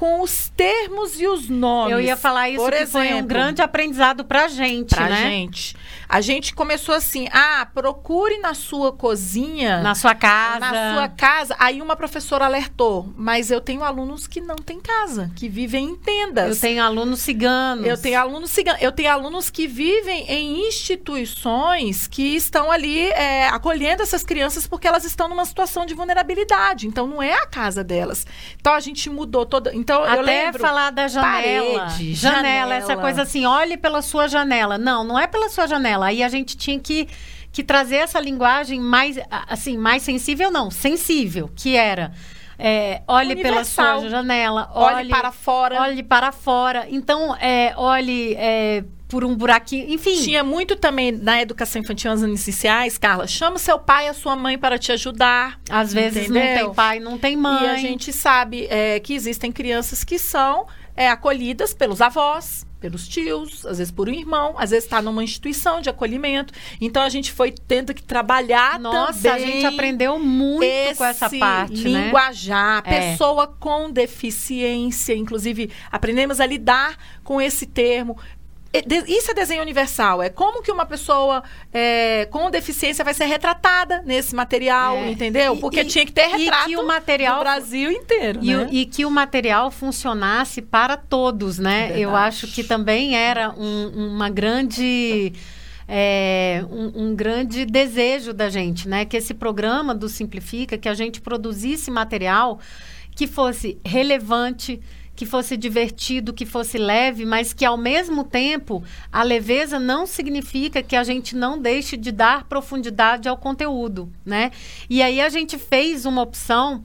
com 0.00 0.22
os 0.22 0.48
termos 0.56 1.20
e 1.20 1.26
os 1.26 1.46
nomes. 1.50 1.92
Eu 1.92 2.00
ia 2.00 2.16
falar 2.16 2.48
isso 2.48 2.64
Por 2.64 2.72
exemplo, 2.72 2.90
foi 2.90 3.12
um 3.12 3.26
grande 3.26 3.60
aprendizado 3.60 4.24
pra 4.24 4.48
gente, 4.48 4.94
pra 4.94 5.10
né? 5.10 5.28
gente. 5.28 5.76
A 6.08 6.22
gente 6.22 6.54
começou 6.54 6.94
assim: 6.94 7.28
ah, 7.30 7.68
procure 7.72 8.38
na 8.38 8.54
sua 8.54 8.92
cozinha. 8.92 9.82
Na 9.82 9.94
sua 9.94 10.14
casa. 10.14 10.58
Na 10.58 10.94
sua 10.94 11.08
casa. 11.08 11.54
Aí 11.58 11.82
uma 11.82 11.94
professora 11.94 12.46
alertou: 12.46 13.12
mas 13.14 13.50
eu 13.50 13.60
tenho 13.60 13.84
alunos 13.84 14.26
que 14.26 14.40
não 14.40 14.56
têm 14.56 14.80
casa, 14.80 15.30
que 15.36 15.50
vivem 15.50 15.90
em 15.90 15.96
tendas. 15.96 16.56
Eu 16.56 16.60
tenho 16.60 16.82
alunos 16.82 17.20
ciganos. 17.20 17.86
Eu 17.86 17.96
tenho 17.96 18.18
alunos 18.18 18.50
ciganos. 18.50 18.82
Eu 18.82 18.92
tenho 18.92 19.12
alunos 19.12 19.50
que 19.50 19.66
vivem 19.66 20.24
em 20.30 20.66
instituições 20.66 22.08
que 22.08 22.34
estão 22.34 22.72
ali 22.72 23.04
é, 23.10 23.48
acolhendo 23.48 24.02
essas 24.02 24.24
crianças 24.24 24.66
porque 24.66 24.88
elas 24.88 25.04
estão 25.04 25.28
numa 25.28 25.44
situação 25.44 25.84
de 25.84 25.92
vulnerabilidade. 25.92 26.86
Então 26.86 27.06
não 27.06 27.22
é 27.22 27.34
a 27.34 27.46
casa 27.46 27.84
delas. 27.84 28.26
Então 28.58 28.72
a 28.72 28.80
gente 28.80 29.10
mudou 29.10 29.44
toda. 29.44 29.76
Então 29.90 30.04
Até 30.04 30.16
eu 30.16 30.22
lembro, 30.22 30.60
falar 30.60 30.90
da 30.90 31.08
janela. 31.08 31.80
Parede, 31.80 32.14
janela. 32.14 32.42
Janela, 32.42 32.74
essa 32.76 32.96
coisa 32.96 33.22
assim, 33.22 33.44
olhe 33.44 33.76
pela 33.76 34.00
sua 34.00 34.28
janela. 34.28 34.78
Não, 34.78 35.02
não 35.02 35.18
é 35.18 35.26
pela 35.26 35.48
sua 35.48 35.66
janela 35.66 36.06
Aí 36.06 36.22
a 36.22 36.28
gente 36.28 36.56
tinha 36.56 36.78
que, 36.78 37.08
que 37.50 37.64
trazer 37.64 37.96
essa 37.96 38.20
linguagem 38.20 38.78
mais, 38.80 39.18
assim, 39.48 39.76
mais 39.76 40.04
sensível, 40.04 40.48
não, 40.52 40.70
sensível, 40.70 41.50
que 41.56 41.74
era. 41.74 42.12
É, 42.60 43.02
olhe 43.08 43.32
Universal. 43.32 43.84
pela 43.86 44.00
sua 44.00 44.10
janela, 44.10 44.70
olhe, 44.74 44.96
olhe, 44.96 45.08
para 45.08 45.32
fora. 45.32 45.80
Olhe 45.82 46.02
para 46.02 46.32
fora. 46.32 46.86
Então, 46.90 47.34
é, 47.36 47.72
olhe 47.76 48.34
é, 48.34 48.84
por 49.08 49.24
um 49.24 49.34
buraquinho, 49.34 49.88
enfim. 49.88 50.22
Tinha 50.22 50.44
muito 50.44 50.76
também 50.76 51.10
na 51.10 51.40
educação 51.40 51.80
infantil, 51.80 52.10
nas 52.10 52.22
iniciais, 52.22 52.98
Carla. 52.98 53.26
Chama 53.26 53.58
seu 53.58 53.78
pai 53.78 54.06
e 54.06 54.08
a 54.08 54.14
sua 54.14 54.36
mãe 54.36 54.58
para 54.58 54.78
te 54.78 54.92
ajudar. 54.92 55.58
Às 55.68 55.92
vezes 55.92 56.28
entendeu? 56.28 56.42
não 56.42 56.54
tem 56.54 56.74
pai, 56.74 57.00
não 57.00 57.18
tem 57.18 57.36
mãe. 57.36 57.64
E 57.64 57.68
a 57.68 57.76
gente 57.76 58.12
sabe 58.12 58.66
é, 58.70 59.00
que 59.00 59.14
existem 59.14 59.50
crianças 59.50 60.04
que 60.04 60.18
são 60.18 60.66
é, 60.94 61.08
acolhidas 61.08 61.72
pelos 61.72 62.00
avós 62.00 62.66
pelos 62.80 63.06
tios, 63.06 63.66
às 63.66 63.78
vezes 63.78 63.92
por 63.92 64.08
um 64.08 64.12
irmão, 64.12 64.54
às 64.58 64.70
vezes 64.70 64.84
está 64.84 65.02
numa 65.02 65.22
instituição 65.22 65.80
de 65.80 65.90
acolhimento. 65.90 66.52
Então 66.80 67.02
a 67.02 67.08
gente 67.08 67.30
foi 67.30 67.52
tendo 67.52 67.92
que 67.92 68.02
trabalhar 68.02 68.80
Nossa, 68.80 69.30
também. 69.30 69.32
a 69.32 69.38
gente 69.38 69.66
aprendeu 69.66 70.18
muito 70.18 70.96
com 70.96 71.04
essa 71.04 71.28
parte, 71.30 71.88
né? 71.88 72.06
linguajar, 72.06 72.82
né? 72.84 73.10
pessoa 73.10 73.44
é. 73.44 73.48
com 73.60 73.90
deficiência, 73.90 75.14
inclusive 75.14 75.70
aprendemos 75.92 76.40
a 76.40 76.46
lidar 76.46 76.96
com 77.22 77.40
esse 77.40 77.66
termo. 77.66 78.16
Isso 78.72 79.32
é 79.32 79.34
desenho 79.34 79.62
universal. 79.62 80.22
É 80.22 80.28
como 80.28 80.62
que 80.62 80.70
uma 80.70 80.86
pessoa 80.86 81.42
é, 81.72 82.26
com 82.30 82.48
deficiência 82.50 83.04
vai 83.04 83.12
ser 83.12 83.24
retratada 83.24 84.00
nesse 84.06 84.34
material, 84.34 84.96
é. 84.96 85.10
entendeu? 85.10 85.56
Porque 85.56 85.80
e, 85.80 85.84
tinha 85.84 86.06
que 86.06 86.12
ter 86.12 86.28
retrato 86.28 86.68
que 86.68 86.76
o 86.76 86.86
material, 86.86 87.38
no 87.38 87.40
Brasil 87.42 87.90
inteiro. 87.90 88.38
E, 88.42 88.54
né? 88.54 88.68
e, 88.70 88.86
que 88.86 89.04
o 89.04 89.10
material 89.10 89.72
funcionasse 89.72 90.62
para 90.62 90.96
todos, 90.96 91.58
né? 91.58 91.98
Eu 91.98 92.14
acho 92.14 92.46
que 92.46 92.62
também 92.62 93.16
era 93.16 93.50
um, 93.50 94.14
uma 94.14 94.30
grande. 94.30 95.32
É, 95.92 96.64
um, 96.70 97.06
um, 97.06 97.16
grande 97.16 97.64
desejo 97.64 98.32
da 98.32 98.48
gente, 98.48 98.88
né? 98.88 99.04
Que 99.04 99.16
esse 99.16 99.34
programa 99.34 99.92
do 99.92 100.08
Simplifica, 100.08 100.78
que 100.78 100.88
a 100.88 100.94
gente 100.94 101.20
produzisse 101.20 101.90
material 101.90 102.60
que 103.16 103.26
fosse 103.26 103.76
relevante, 103.84 104.80
que 105.14 105.26
fosse 105.26 105.56
divertido, 105.56 106.32
que 106.32 106.46
fosse 106.46 106.78
leve, 106.78 107.26
mas 107.26 107.52
que 107.52 107.64
ao 107.64 107.76
mesmo 107.76 108.24
tempo 108.24 108.82
a 109.12 109.22
leveza 109.22 109.78
não 109.78 110.06
significa 110.06 110.82
que 110.82 110.96
a 110.96 111.04
gente 111.04 111.36
não 111.36 111.58
deixe 111.58 111.96
de 111.96 112.10
dar 112.10 112.44
profundidade 112.44 113.28
ao 113.28 113.36
conteúdo, 113.36 114.10
né? 114.24 114.50
E 114.88 115.02
aí 115.02 115.20
a 115.20 115.28
gente 115.28 115.58
fez 115.58 116.06
uma 116.06 116.22
opção. 116.22 116.82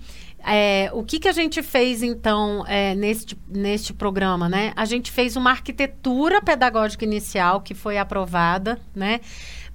É, 0.47 0.91
o 0.93 1.03
que, 1.03 1.17
que 1.17 1.27
a 1.27 1.31
gente 1.31 1.63
fez, 1.63 2.03
então, 2.03 2.63
é, 2.67 2.93
neste, 2.93 3.35
neste 3.47 3.93
programa, 3.93 4.47
né? 4.47 4.73
A 4.75 4.85
gente 4.85 5.11
fez 5.11 5.35
uma 5.35 5.49
arquitetura 5.49 6.41
pedagógica 6.41 7.03
inicial 7.03 7.61
que 7.61 7.73
foi 7.73 7.97
aprovada, 7.97 8.79
né? 8.93 9.21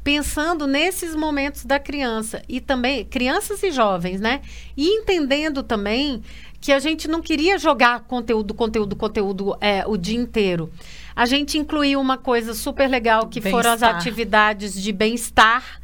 Pensando 0.04 0.66
nesses 0.66 1.14
momentos 1.14 1.64
da 1.64 1.78
criança 1.78 2.40
e 2.48 2.60
também, 2.60 3.04
crianças 3.04 3.62
e 3.62 3.70
jovens, 3.70 4.20
né? 4.20 4.42
E 4.76 4.86
entendendo 4.86 5.62
também 5.62 6.22
que 6.60 6.72
a 6.72 6.78
gente 6.78 7.08
não 7.08 7.22
queria 7.22 7.58
jogar 7.58 8.00
conteúdo, 8.00 8.52
conteúdo, 8.52 8.94
conteúdo 8.94 9.56
é, 9.60 9.84
o 9.86 9.96
dia 9.96 10.18
inteiro. 10.18 10.70
A 11.16 11.26
gente 11.26 11.58
incluiu 11.58 12.00
uma 12.00 12.18
coisa 12.18 12.54
super 12.54 12.88
legal 12.88 13.28
que 13.28 13.40
foram 13.40 13.72
as 13.72 13.82
atividades 13.82 14.80
de 14.80 14.92
bem-estar. 14.92 15.80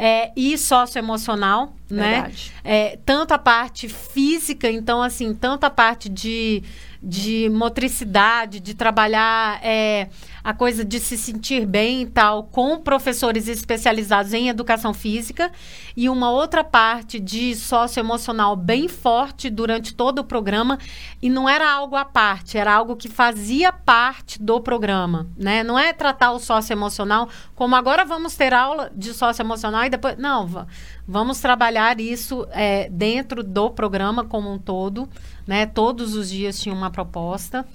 É, 0.00 0.30
e 0.36 0.56
socioemocional, 0.56 1.74
né? 1.90 2.30
É, 2.64 2.98
tanto 3.04 3.32
a 3.32 3.38
parte 3.38 3.88
física, 3.88 4.70
então, 4.70 5.02
assim, 5.02 5.34
tanto 5.34 5.64
a 5.64 5.70
parte 5.70 6.08
de 6.08 6.62
de 7.02 7.48
motricidade, 7.48 8.58
de 8.58 8.74
trabalhar 8.74 9.60
é, 9.62 10.08
a 10.42 10.52
coisa 10.52 10.84
de 10.84 10.98
se 10.98 11.16
sentir 11.16 11.64
bem 11.64 12.02
e 12.02 12.06
tal, 12.06 12.44
com 12.44 12.78
professores 12.78 13.46
especializados 13.46 14.32
em 14.32 14.48
educação 14.48 14.92
física, 14.92 15.52
e 15.96 16.08
uma 16.08 16.30
outra 16.30 16.64
parte 16.64 17.20
de 17.20 17.54
socioemocional 17.54 18.56
bem 18.56 18.88
forte 18.88 19.48
durante 19.48 19.94
todo 19.94 20.20
o 20.20 20.24
programa, 20.24 20.78
e 21.22 21.30
não 21.30 21.48
era 21.48 21.70
algo 21.70 21.94
à 21.94 22.04
parte, 22.04 22.58
era 22.58 22.74
algo 22.74 22.96
que 22.96 23.08
fazia 23.08 23.72
parte 23.72 24.42
do 24.42 24.60
programa, 24.60 25.28
né? 25.36 25.62
Não 25.62 25.78
é 25.78 25.92
tratar 25.92 26.32
o 26.32 26.40
socioemocional 26.40 27.28
como 27.54 27.76
agora 27.76 28.04
vamos 28.04 28.34
ter 28.34 28.52
aula 28.52 28.90
de 28.94 29.14
socioemocional 29.14 29.84
e 29.84 29.90
depois. 29.90 30.16
Não, 30.18 30.66
vamos 31.08 31.40
trabalhar 31.40 31.98
isso 31.98 32.46
é, 32.52 32.88
dentro 32.90 33.42
do 33.42 33.70
programa 33.70 34.24
como 34.24 34.52
um 34.52 34.58
todo 34.58 35.08
né? 35.48 35.64
Todos 35.64 36.14
os 36.14 36.28
dias 36.28 36.60
tinha 36.60 36.74
uma 36.74 36.90
proposta. 36.90 37.66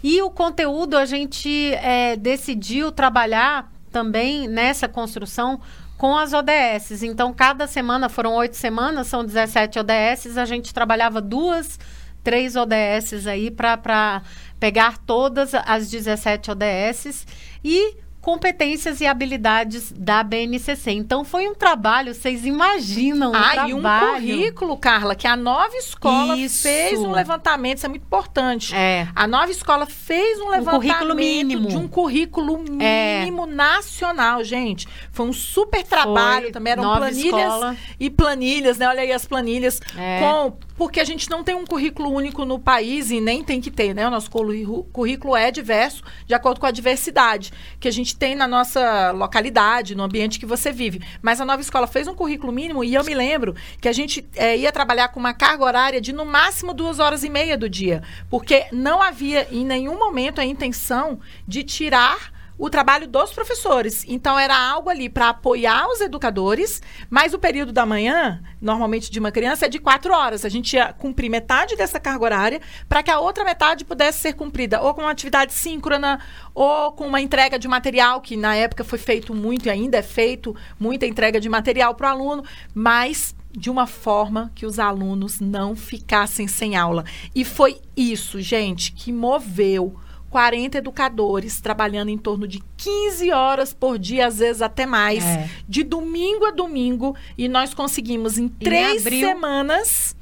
E 0.00 0.22
o 0.22 0.30
conteúdo 0.30 0.96
a 0.96 1.04
gente 1.04 1.74
é, 1.74 2.14
decidiu 2.14 2.92
trabalhar 2.92 3.68
também 3.90 4.46
nessa 4.46 4.86
construção 4.86 5.60
com 5.98 6.16
as 6.16 6.32
ODSs. 6.32 7.04
Então, 7.04 7.34
cada 7.34 7.66
semana, 7.66 8.08
foram 8.08 8.36
oito 8.36 8.54
semanas, 8.54 9.08
são 9.08 9.24
17 9.24 9.80
ODSs, 9.80 10.38
a 10.38 10.44
gente 10.44 10.72
trabalhava 10.72 11.20
duas, 11.20 11.80
três 12.22 12.54
ODSs 12.54 13.26
aí 13.26 13.50
para 13.50 14.22
pegar 14.60 14.98
todas 14.98 15.52
as 15.52 15.90
17 15.90 16.52
ODSs 16.52 17.26
e 17.64 17.96
competências 18.26 19.00
e 19.00 19.06
habilidades 19.06 19.92
da 19.92 20.20
BNCC. 20.24 20.90
Então 20.90 21.22
foi 21.22 21.46
um 21.46 21.54
trabalho, 21.54 22.12
vocês 22.12 22.44
imaginam 22.44 23.30
um 23.30 23.36
ah, 23.36 23.52
trabalho. 23.52 23.70
e 23.70 23.74
um 23.74 24.32
currículo, 24.34 24.76
Carla, 24.76 25.14
que 25.14 25.28
a 25.28 25.36
nova 25.36 25.76
escola 25.76 26.36
isso. 26.36 26.64
fez 26.64 26.98
um 26.98 27.12
levantamento, 27.12 27.76
isso 27.76 27.86
é 27.86 27.88
muito 27.88 28.02
importante. 28.02 28.74
É. 28.74 29.06
A 29.14 29.28
nova 29.28 29.52
escola 29.52 29.86
fez 29.86 30.40
um 30.40 30.48
levantamento 30.48 30.74
um 30.74 30.80
currículo 30.80 31.14
mínimo. 31.14 31.68
de 31.68 31.76
um 31.76 31.86
currículo 31.86 32.64
é. 32.80 33.20
mínimo 33.20 33.44
é. 33.44 33.46
nacional, 33.46 34.42
gente. 34.42 34.88
Foi 35.12 35.24
um 35.24 35.32
super 35.32 35.84
trabalho 35.84 36.46
foi. 36.46 36.52
também, 36.52 36.72
eram 36.72 36.96
planilhas 36.96 37.22
escola. 37.22 37.76
e 38.00 38.10
planilhas, 38.10 38.76
né? 38.76 38.88
Olha 38.88 39.02
aí 39.02 39.12
as 39.12 39.24
planilhas 39.24 39.80
é. 39.96 40.18
com 40.18 40.58
porque 40.76 41.00
a 41.00 41.04
gente 41.04 41.30
não 41.30 41.42
tem 41.42 41.54
um 41.54 41.64
currículo 41.64 42.10
único 42.10 42.44
no 42.44 42.58
país 42.58 43.10
e 43.10 43.20
nem 43.20 43.42
tem 43.42 43.60
que 43.60 43.70
ter, 43.70 43.94
né? 43.94 44.06
O 44.06 44.10
nosso 44.10 44.30
currículo 44.30 45.36
é 45.36 45.50
diverso 45.50 46.02
de 46.26 46.34
acordo 46.34 46.60
com 46.60 46.66
a 46.66 46.70
diversidade 46.70 47.52
que 47.80 47.88
a 47.88 47.90
gente 47.90 48.16
tem 48.16 48.34
na 48.34 48.46
nossa 48.46 49.10
localidade, 49.12 49.94
no 49.94 50.02
ambiente 50.02 50.38
que 50.38 50.46
você 50.46 50.70
vive. 50.70 51.00
Mas 51.22 51.40
a 51.40 51.44
nova 51.44 51.62
escola 51.62 51.86
fez 51.86 52.06
um 52.06 52.14
currículo 52.14 52.52
mínimo 52.52 52.84
e 52.84 52.94
eu 52.94 53.04
me 53.04 53.14
lembro 53.14 53.54
que 53.80 53.88
a 53.88 53.92
gente 53.92 54.26
é, 54.34 54.56
ia 54.56 54.72
trabalhar 54.72 55.08
com 55.08 55.20
uma 55.20 55.34
carga 55.34 55.64
horária 55.64 56.00
de 56.00 56.12
no 56.12 56.24
máximo 56.24 56.74
duas 56.74 56.98
horas 56.98 57.24
e 57.24 57.30
meia 57.30 57.56
do 57.56 57.68
dia, 57.68 58.02
porque 58.28 58.66
não 58.72 59.02
havia 59.02 59.48
em 59.50 59.64
nenhum 59.64 59.98
momento 59.98 60.40
a 60.40 60.44
intenção 60.44 61.18
de 61.46 61.62
tirar 61.62 62.35
o 62.58 62.70
trabalho 62.70 63.06
dos 63.06 63.32
professores. 63.32 64.04
Então, 64.08 64.38
era 64.38 64.56
algo 64.56 64.88
ali 64.88 65.08
para 65.08 65.28
apoiar 65.28 65.88
os 65.88 66.00
educadores, 66.00 66.80
mas 67.10 67.34
o 67.34 67.38
período 67.38 67.72
da 67.72 67.84
manhã, 67.84 68.42
normalmente 68.60 69.10
de 69.10 69.18
uma 69.18 69.30
criança, 69.30 69.66
é 69.66 69.68
de 69.68 69.78
quatro 69.78 70.12
horas. 70.12 70.44
A 70.44 70.48
gente 70.48 70.74
ia 70.74 70.92
cumprir 70.92 71.28
metade 71.28 71.76
dessa 71.76 72.00
carga 72.00 72.24
horária 72.24 72.60
para 72.88 73.02
que 73.02 73.10
a 73.10 73.20
outra 73.20 73.44
metade 73.44 73.84
pudesse 73.84 74.20
ser 74.20 74.32
cumprida 74.32 74.80
ou 74.80 74.94
com 74.94 75.02
uma 75.02 75.10
atividade 75.10 75.52
síncrona 75.52 76.20
ou 76.54 76.92
com 76.92 77.06
uma 77.06 77.20
entrega 77.20 77.58
de 77.58 77.68
material, 77.68 78.20
que 78.20 78.36
na 78.36 78.54
época 78.54 78.84
foi 78.84 78.98
feito 78.98 79.34
muito 79.34 79.66
e 79.66 79.70
ainda 79.70 79.98
é 79.98 80.02
feito 80.02 80.56
muita 80.78 81.06
entrega 81.06 81.40
de 81.40 81.48
material 81.48 81.94
para 81.94 82.08
o 82.08 82.10
aluno, 82.10 82.44
mas 82.74 83.34
de 83.56 83.70
uma 83.70 83.86
forma 83.86 84.52
que 84.54 84.66
os 84.66 84.78
alunos 84.78 85.40
não 85.40 85.74
ficassem 85.74 86.46
sem 86.46 86.76
aula. 86.76 87.04
E 87.34 87.44
foi 87.44 87.80
isso, 87.96 88.40
gente, 88.40 88.92
que 88.92 89.10
moveu 89.10 89.98
40 90.36 90.76
educadores 90.76 91.62
trabalhando 91.62 92.10
em 92.10 92.18
torno 92.18 92.46
de 92.46 92.62
15 92.76 93.32
horas 93.32 93.72
por 93.72 93.98
dia, 93.98 94.26
às 94.26 94.38
vezes 94.38 94.60
até 94.60 94.84
mais, 94.84 95.24
é. 95.24 95.48
de 95.66 95.82
domingo 95.82 96.44
a 96.44 96.50
domingo, 96.50 97.16
e 97.38 97.48
nós 97.48 97.72
conseguimos 97.72 98.36
em 98.36 98.46
três 98.46 99.06
abril, 99.06 99.28
semanas. 99.28 100.14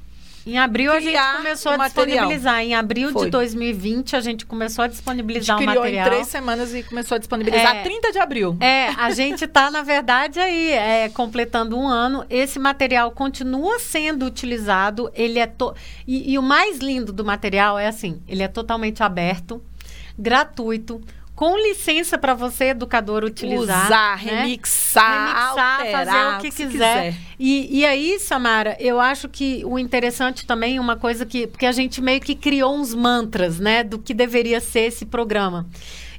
Em 0.47 0.57
abril 0.57 0.93
a 0.93 1.01
gente 1.01 1.19
começou 1.37 1.73
a 1.73 1.77
disponibilizar. 1.79 2.61
Em 2.61 2.77
abril 2.77 3.11
Foi. 3.11 3.25
de 3.25 3.31
2020 3.33 4.15
a 4.15 4.21
gente 4.21 4.47
começou 4.47 4.85
a 4.85 4.87
disponibilizar 4.87 5.57
a 5.57 5.59
gente 5.59 5.69
o 5.69 5.71
criou 5.73 5.85
material. 5.85 6.07
em 6.07 6.11
três 6.11 6.29
semanas 6.29 6.73
e 6.73 6.85
começou 6.85 7.17
a 7.17 7.19
disponibilizar 7.19 7.77
é, 7.79 7.83
30 7.83 8.13
de 8.13 8.19
abril. 8.21 8.57
É, 8.61 8.91
a 8.91 9.11
gente 9.11 9.47
está 9.47 9.69
na 9.69 9.83
verdade 9.83 10.39
aí 10.39 10.71
é, 10.71 11.09
completando 11.09 11.77
um 11.77 11.89
ano. 11.89 12.25
Esse 12.31 12.61
material 12.61 13.11
continua 13.11 13.81
sendo 13.81 14.27
utilizado. 14.27 15.11
Ele 15.13 15.41
é 15.41 15.47
to... 15.49 15.75
e, 16.07 16.35
e 16.35 16.39
o 16.39 16.43
mais 16.43 16.79
lindo 16.79 17.13
do 17.13 17.25
material 17.25 17.77
é 17.77 17.89
assim, 17.89 18.23
ele 18.29 18.45
é 18.45 18.49
totalmente 18.49 19.03
aberto 19.03 19.61
gratuito 20.19 21.01
com 21.35 21.57
licença 21.57 22.17
para 22.17 22.33
você, 22.33 22.67
educador, 22.67 23.25
utilizar. 23.25 23.87
Usar, 23.87 24.25
né? 24.25 24.43
remixar, 24.43 25.27
remixar 25.27 25.81
alterar, 25.81 26.07
fazer 26.07 26.37
o 26.37 26.41
que, 26.41 26.51
quiser. 26.51 27.13
quiser. 27.13 27.15
E, 27.39 27.81
e 27.81 27.85
aí, 27.85 28.21
Samara, 28.21 28.77
eu 28.79 29.01
acho 29.01 29.29
que 29.29 29.65
o 29.65 29.77
interessante 29.77 30.47
também, 30.47 30.79
uma 30.79 30.97
coisa 30.97 31.27
que. 31.27 31.49
Porque 31.49 31.67
a 31.67 31.73
gente 31.73 32.01
meio 32.01 32.21
que 32.21 32.37
criou 32.37 32.77
uns 32.77 32.95
mantras, 32.95 33.59
né? 33.59 33.83
Do 33.83 33.99
que 33.99 34.15
deveria 34.15 34.61
ser 34.61 34.83
esse 34.83 35.05
programa. 35.05 35.67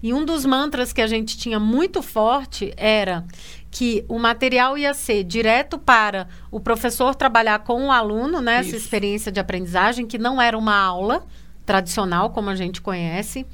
E 0.04 0.14
um 0.14 0.26
dos 0.26 0.46
mantras 0.46 0.92
que 0.92 1.02
a 1.02 1.08
gente 1.08 1.38
tinha 1.38 1.60
muito 1.60 2.02
forte 2.02 2.74
era 2.76 3.26
que 3.72 4.06
o 4.08 4.20
material 4.20 4.78
ia 4.78 4.94
ser 4.94 5.24
direto 5.24 5.78
para 5.78 6.28
o 6.52 6.60
professor 6.60 7.16
trabalhar 7.16 7.60
com 7.60 7.88
o 7.88 7.92
aluno, 7.92 8.42
né? 8.42 8.58
Essa 8.58 8.76
experiência 8.76 9.32
de 9.32 9.40
aprendizagem, 9.40 10.06
que 10.06 10.18
não 10.18 10.42
era 10.42 10.58
uma 10.58 10.76
aula 10.76 11.26
tradicional, 11.66 12.30
como 12.30 12.50
a 12.50 12.56
gente 12.56 12.82
conhece 12.82 13.46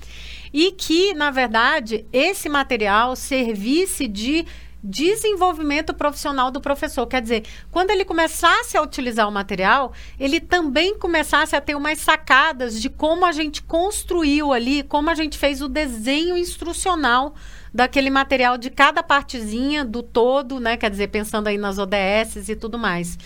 e 0.53 0.71
que, 0.71 1.13
na 1.13 1.31
verdade, 1.31 2.05
esse 2.11 2.49
material 2.49 3.15
servisse 3.15 4.07
de 4.07 4.45
desenvolvimento 4.83 5.93
profissional 5.93 6.49
do 6.49 6.59
professor. 6.59 7.05
Quer 7.05 7.21
dizer, 7.21 7.43
quando 7.69 7.91
ele 7.91 8.03
começasse 8.03 8.75
a 8.75 8.81
utilizar 8.81 9.27
o 9.27 9.31
material, 9.31 9.93
ele 10.19 10.39
também 10.39 10.97
começasse 10.97 11.55
a 11.55 11.61
ter 11.61 11.75
umas 11.75 11.99
sacadas 11.99 12.81
de 12.81 12.89
como 12.89 13.25
a 13.25 13.31
gente 13.31 13.61
construiu 13.61 14.51
ali, 14.51 14.81
como 14.83 15.09
a 15.09 15.15
gente 15.15 15.37
fez 15.37 15.61
o 15.61 15.67
desenho 15.67 16.35
instrucional 16.35 17.35
daquele 17.73 18.09
material 18.09 18.57
de 18.57 18.69
cada 18.69 19.03
partezinha 19.03 19.85
do 19.85 20.01
todo, 20.01 20.59
né? 20.59 20.75
Quer 20.75 20.89
dizer, 20.89 21.07
pensando 21.07 21.47
aí 21.47 21.57
nas 21.57 21.77
ODS 21.77 22.49
e 22.49 22.55
tudo 22.55 22.77
mais. 22.77 23.17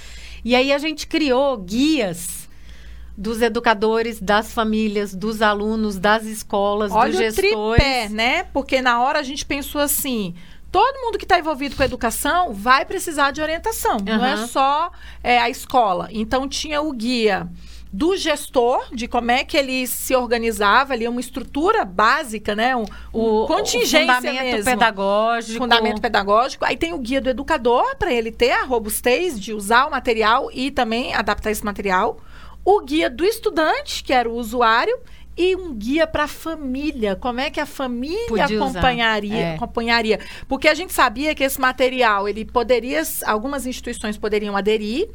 E 0.43 0.55
aí 0.55 0.73
a 0.73 0.77
gente 0.77 1.07
criou 1.07 1.57
guias 1.57 2.45
dos 3.17 3.41
educadores, 3.41 4.19
das 4.19 4.53
famílias, 4.53 5.13
dos 5.15 5.41
alunos, 5.41 5.97
das 5.97 6.25
escolas, 6.25 6.91
Olha 6.91 7.11
dos 7.11 7.19
gestores. 7.19 7.53
O 7.53 7.73
tripé, 7.73 8.09
né? 8.09 8.43
Porque 8.45 8.81
na 8.81 9.01
hora 9.01 9.19
a 9.19 9.23
gente 9.23 9.45
pensou 9.45 9.79
assim, 9.79 10.35
todo 10.71 10.99
mundo 11.01 11.17
que 11.17 11.25
está 11.25 11.39
envolvido 11.39 11.75
com 11.75 11.83
a 11.83 11.85
educação 11.85 12.53
vai 12.53 12.85
precisar 12.85 13.31
de 13.31 13.41
orientação. 13.41 13.97
Uhum. 13.97 14.17
Não 14.17 14.25
é 14.25 14.47
só 14.47 14.91
é, 15.23 15.39
a 15.39 15.49
escola. 15.49 16.09
Então 16.11 16.49
tinha 16.49 16.81
o 16.81 16.91
guia 16.91 17.47
do 17.95 18.17
gestor, 18.17 18.93
de 18.93 19.07
como 19.07 19.31
é 19.31 19.45
que 19.45 19.55
ele 19.55 19.87
se 19.87 20.13
organizava 20.13 20.91
ali, 20.91 21.07
uma 21.07 21.21
estrutura 21.21 21.85
básica, 21.85 22.53
né? 22.53 22.75
Um, 22.75 22.83
o, 23.13 23.47
contingência 23.47 24.01
o 24.01 24.15
fundamento 24.15 24.43
mesmo. 24.43 24.65
pedagógico. 24.65 25.57
Fundamento 25.57 26.01
pedagógico. 26.01 26.65
Aí 26.65 26.75
tem 26.75 26.93
o 26.93 26.97
guia 26.97 27.21
do 27.21 27.29
educador, 27.29 27.95
para 27.95 28.11
ele 28.11 28.33
ter 28.33 28.51
a 28.51 28.65
robustez 28.65 29.39
de 29.39 29.53
usar 29.53 29.85
o 29.85 29.91
material 29.91 30.49
e 30.51 30.71
também 30.71 31.15
adaptar 31.15 31.51
esse 31.51 31.63
material. 31.63 32.19
O 32.65 32.81
guia 32.81 33.11
do 33.11 33.23
estudante, 33.23 34.03
que 34.03 34.11
era 34.11 34.27
o 34.27 34.33
usuário, 34.33 34.99
e 35.37 35.55
um 35.55 35.73
guia 35.73 36.07
para 36.07 36.23
a 36.23 36.27
família. 36.27 37.15
Como 37.15 37.39
é 37.39 37.49
que 37.49 37.59
a 37.59 37.65
família 37.65 38.27
Podia 38.27 38.45
acompanharia, 38.45 39.35
é. 39.35 39.55
acompanharia? 39.55 40.19
Porque 40.47 40.67
a 40.67 40.73
gente 40.73 40.93
sabia 40.93 41.35
que 41.35 41.43
esse 41.43 41.59
material, 41.59 42.27
ele 42.27 42.45
poderia, 42.45 43.01
algumas 43.25 43.65
instituições 43.65 44.17
poderiam 44.17 44.55
aderir, 44.55 45.09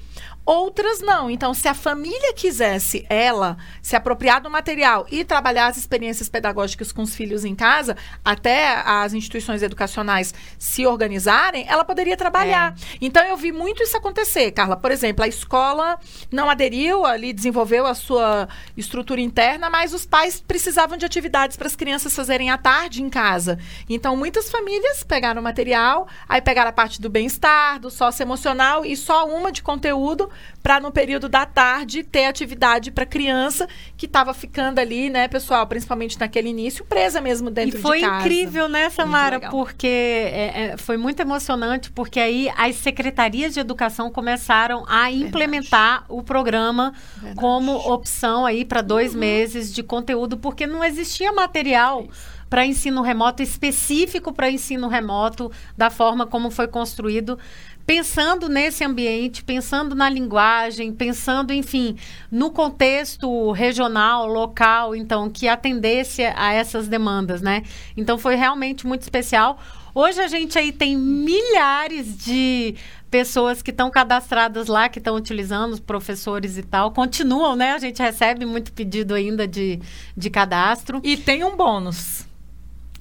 outras 0.45 1.01
não. 1.01 1.31
Então, 1.31 1.55
se 1.55 1.69
a 1.69 1.75
família 1.75 2.35
quisesse, 2.35 3.07
ela, 3.09 3.57
se 3.81 3.95
apropriar 3.97 4.41
do 4.41 4.51
material 4.51 5.07
e 5.11 5.25
trabalhar 5.25 5.69
as 5.69 5.77
experiências 5.77 6.29
pedagógicas 6.29 6.93
com 6.93 7.03
os 7.03 7.15
filhos 7.15 7.45
em 7.45 7.55
casa, 7.55 7.97
até 8.25 8.83
as 8.85 9.15
instituições 9.15 9.63
educacionais 9.63 10.35
se 10.59 10.87
organizarem, 10.87 11.67
ela 11.69 11.85
poderia 11.85 12.17
trabalhar. 12.17 12.75
É. 12.75 12.97
Então, 13.01 13.25
eu 13.25 13.37
vi 13.37 13.53
muito 13.53 13.83
isso 13.83 13.97
acontecer, 13.97 14.51
Carla. 14.51 14.77
Por 14.77 14.91
exemplo, 14.91 15.25
a 15.25 15.29
escola 15.29 15.99
não 16.31 16.51
aderiu, 16.51 17.07
ali 17.07 17.33
desenvolveu 17.33 17.87
a 17.87 17.95
sua 17.95 18.49
estrutura 18.77 19.21
interna, 19.21 19.71
mas 19.71 19.95
os 19.95 20.05
pais 20.11 20.41
precisavam 20.41 20.99
de 20.99 21.07
atividades 21.07 21.57
para 21.57 21.69
as 21.69 21.77
crianças 21.77 22.15
fazerem 22.15 22.51
à 22.51 22.59
tarde 22.59 23.03
em 23.03 23.09
casa. 23.09 23.59
Então, 23.89 24.17
muitas 24.17 24.51
famílias 24.51 25.05
pegaram 25.05 25.41
o 25.41 25.45
material, 25.45 26.09
aí 26.29 26.43
pegaram 26.43 26.71
a 26.71 26.73
parte 26.73 27.01
do 27.01 27.09
bem-estar, 27.09 27.79
do 27.79 27.91
socioemocional 27.91 28.85
e 28.85 28.97
só 28.97 29.29
uma 29.29 29.53
de 29.53 29.63
conteúdo 29.63 30.29
para 30.63 30.81
no 30.81 30.93
período 30.93 31.29
da 31.29 31.47
tarde 31.47 32.03
ter 32.03 32.27
atividade 32.27 32.91
para 32.91 33.07
criança 33.07 33.67
que 33.97 34.07
estava 34.07 34.35
ficando 34.35 34.79
ali, 34.79 35.09
né, 35.09 35.27
pessoal, 35.29 35.67
principalmente 35.67 36.19
naquele 36.19 36.49
início, 36.49 36.85
presa 36.85 37.21
mesmo 37.21 37.51
dentro 37.51 37.79
de 37.79 37.83
casa. 37.83 37.97
E 37.97 38.01
foi 38.01 38.19
incrível, 38.19 38.69
né, 38.69 38.91
Samara, 38.91 39.41
porque 39.51 39.87
é, 39.87 40.53
é, 40.55 40.77
foi 40.77 40.97
muito 40.97 41.21
emocionante, 41.21 41.91
porque 41.91 42.21
aí 42.21 42.51
as 42.57 42.77
secretarias 42.77 43.55
de 43.55 43.61
educação 43.61 44.11
começaram 44.11 44.85
a 44.87 45.11
implementar 45.11 46.01
Verdade. 46.01 46.21
o 46.21 46.23
programa 46.23 46.93
Verdade. 47.17 47.37
como 47.37 47.73
opção 47.77 48.45
aí 48.45 48.65
para 48.65 48.83
dois 48.83 49.15
uhum. 49.15 49.21
meses 49.21 49.73
de 49.73 49.83
conteúdo, 49.83 50.37
porque 50.37 50.67
não 50.67 50.85
existia 50.85 51.33
material. 51.33 52.05
É 52.07 52.41
para 52.51 52.67
ensino 52.67 53.01
remoto 53.01 53.45
específico 53.45 54.33
para 54.33 54.51
ensino 54.51 54.89
remoto 54.89 55.53
da 55.77 55.89
forma 55.89 56.27
como 56.27 56.51
foi 56.51 56.67
construído 56.67 57.39
pensando 57.87 58.49
nesse 58.49 58.85
ambiente, 58.85 59.43
pensando 59.43 59.95
na 59.95 60.09
linguagem, 60.09 60.93
pensando, 60.93 61.53
enfim, 61.53 61.97
no 62.31 62.51
contexto 62.51 63.51
regional, 63.53 64.27
local, 64.27 64.95
então, 64.95 65.29
que 65.29 65.49
atendesse 65.49 66.23
a 66.23 66.53
essas 66.53 66.89
demandas, 66.89 67.43
né? 67.43 67.63
Então, 67.97 68.17
foi 68.17 68.37
realmente 68.37 68.87
muito 68.87 69.03
especial. 69.03 69.59
Hoje 69.95 70.21
a 70.21 70.29
gente 70.29 70.59
aí 70.59 70.71
tem 70.71 70.97
milhares 70.97 72.17
de 72.19 72.77
pessoas 73.11 73.61
que 73.61 73.73
estão 73.73 73.91
cadastradas 73.91 74.69
lá, 74.69 74.89
que 74.89 74.99
estão 74.99 75.17
utilizando, 75.17 75.73
os 75.73 75.81
professores 75.81 76.57
e 76.57 76.63
tal. 76.63 76.93
Continuam, 76.93 77.57
né? 77.57 77.73
A 77.73 77.79
gente 77.79 78.01
recebe 78.01 78.47
muito 78.47 78.73
pedido 78.73 79.15
ainda 79.15 79.49
de, 79.49 79.81
de 80.17 80.31
cadastro. 80.31 81.01
E 81.03 81.17
tem 81.17 81.43
um 81.43 81.57
bônus 81.57 82.25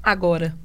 agora. 0.01 0.55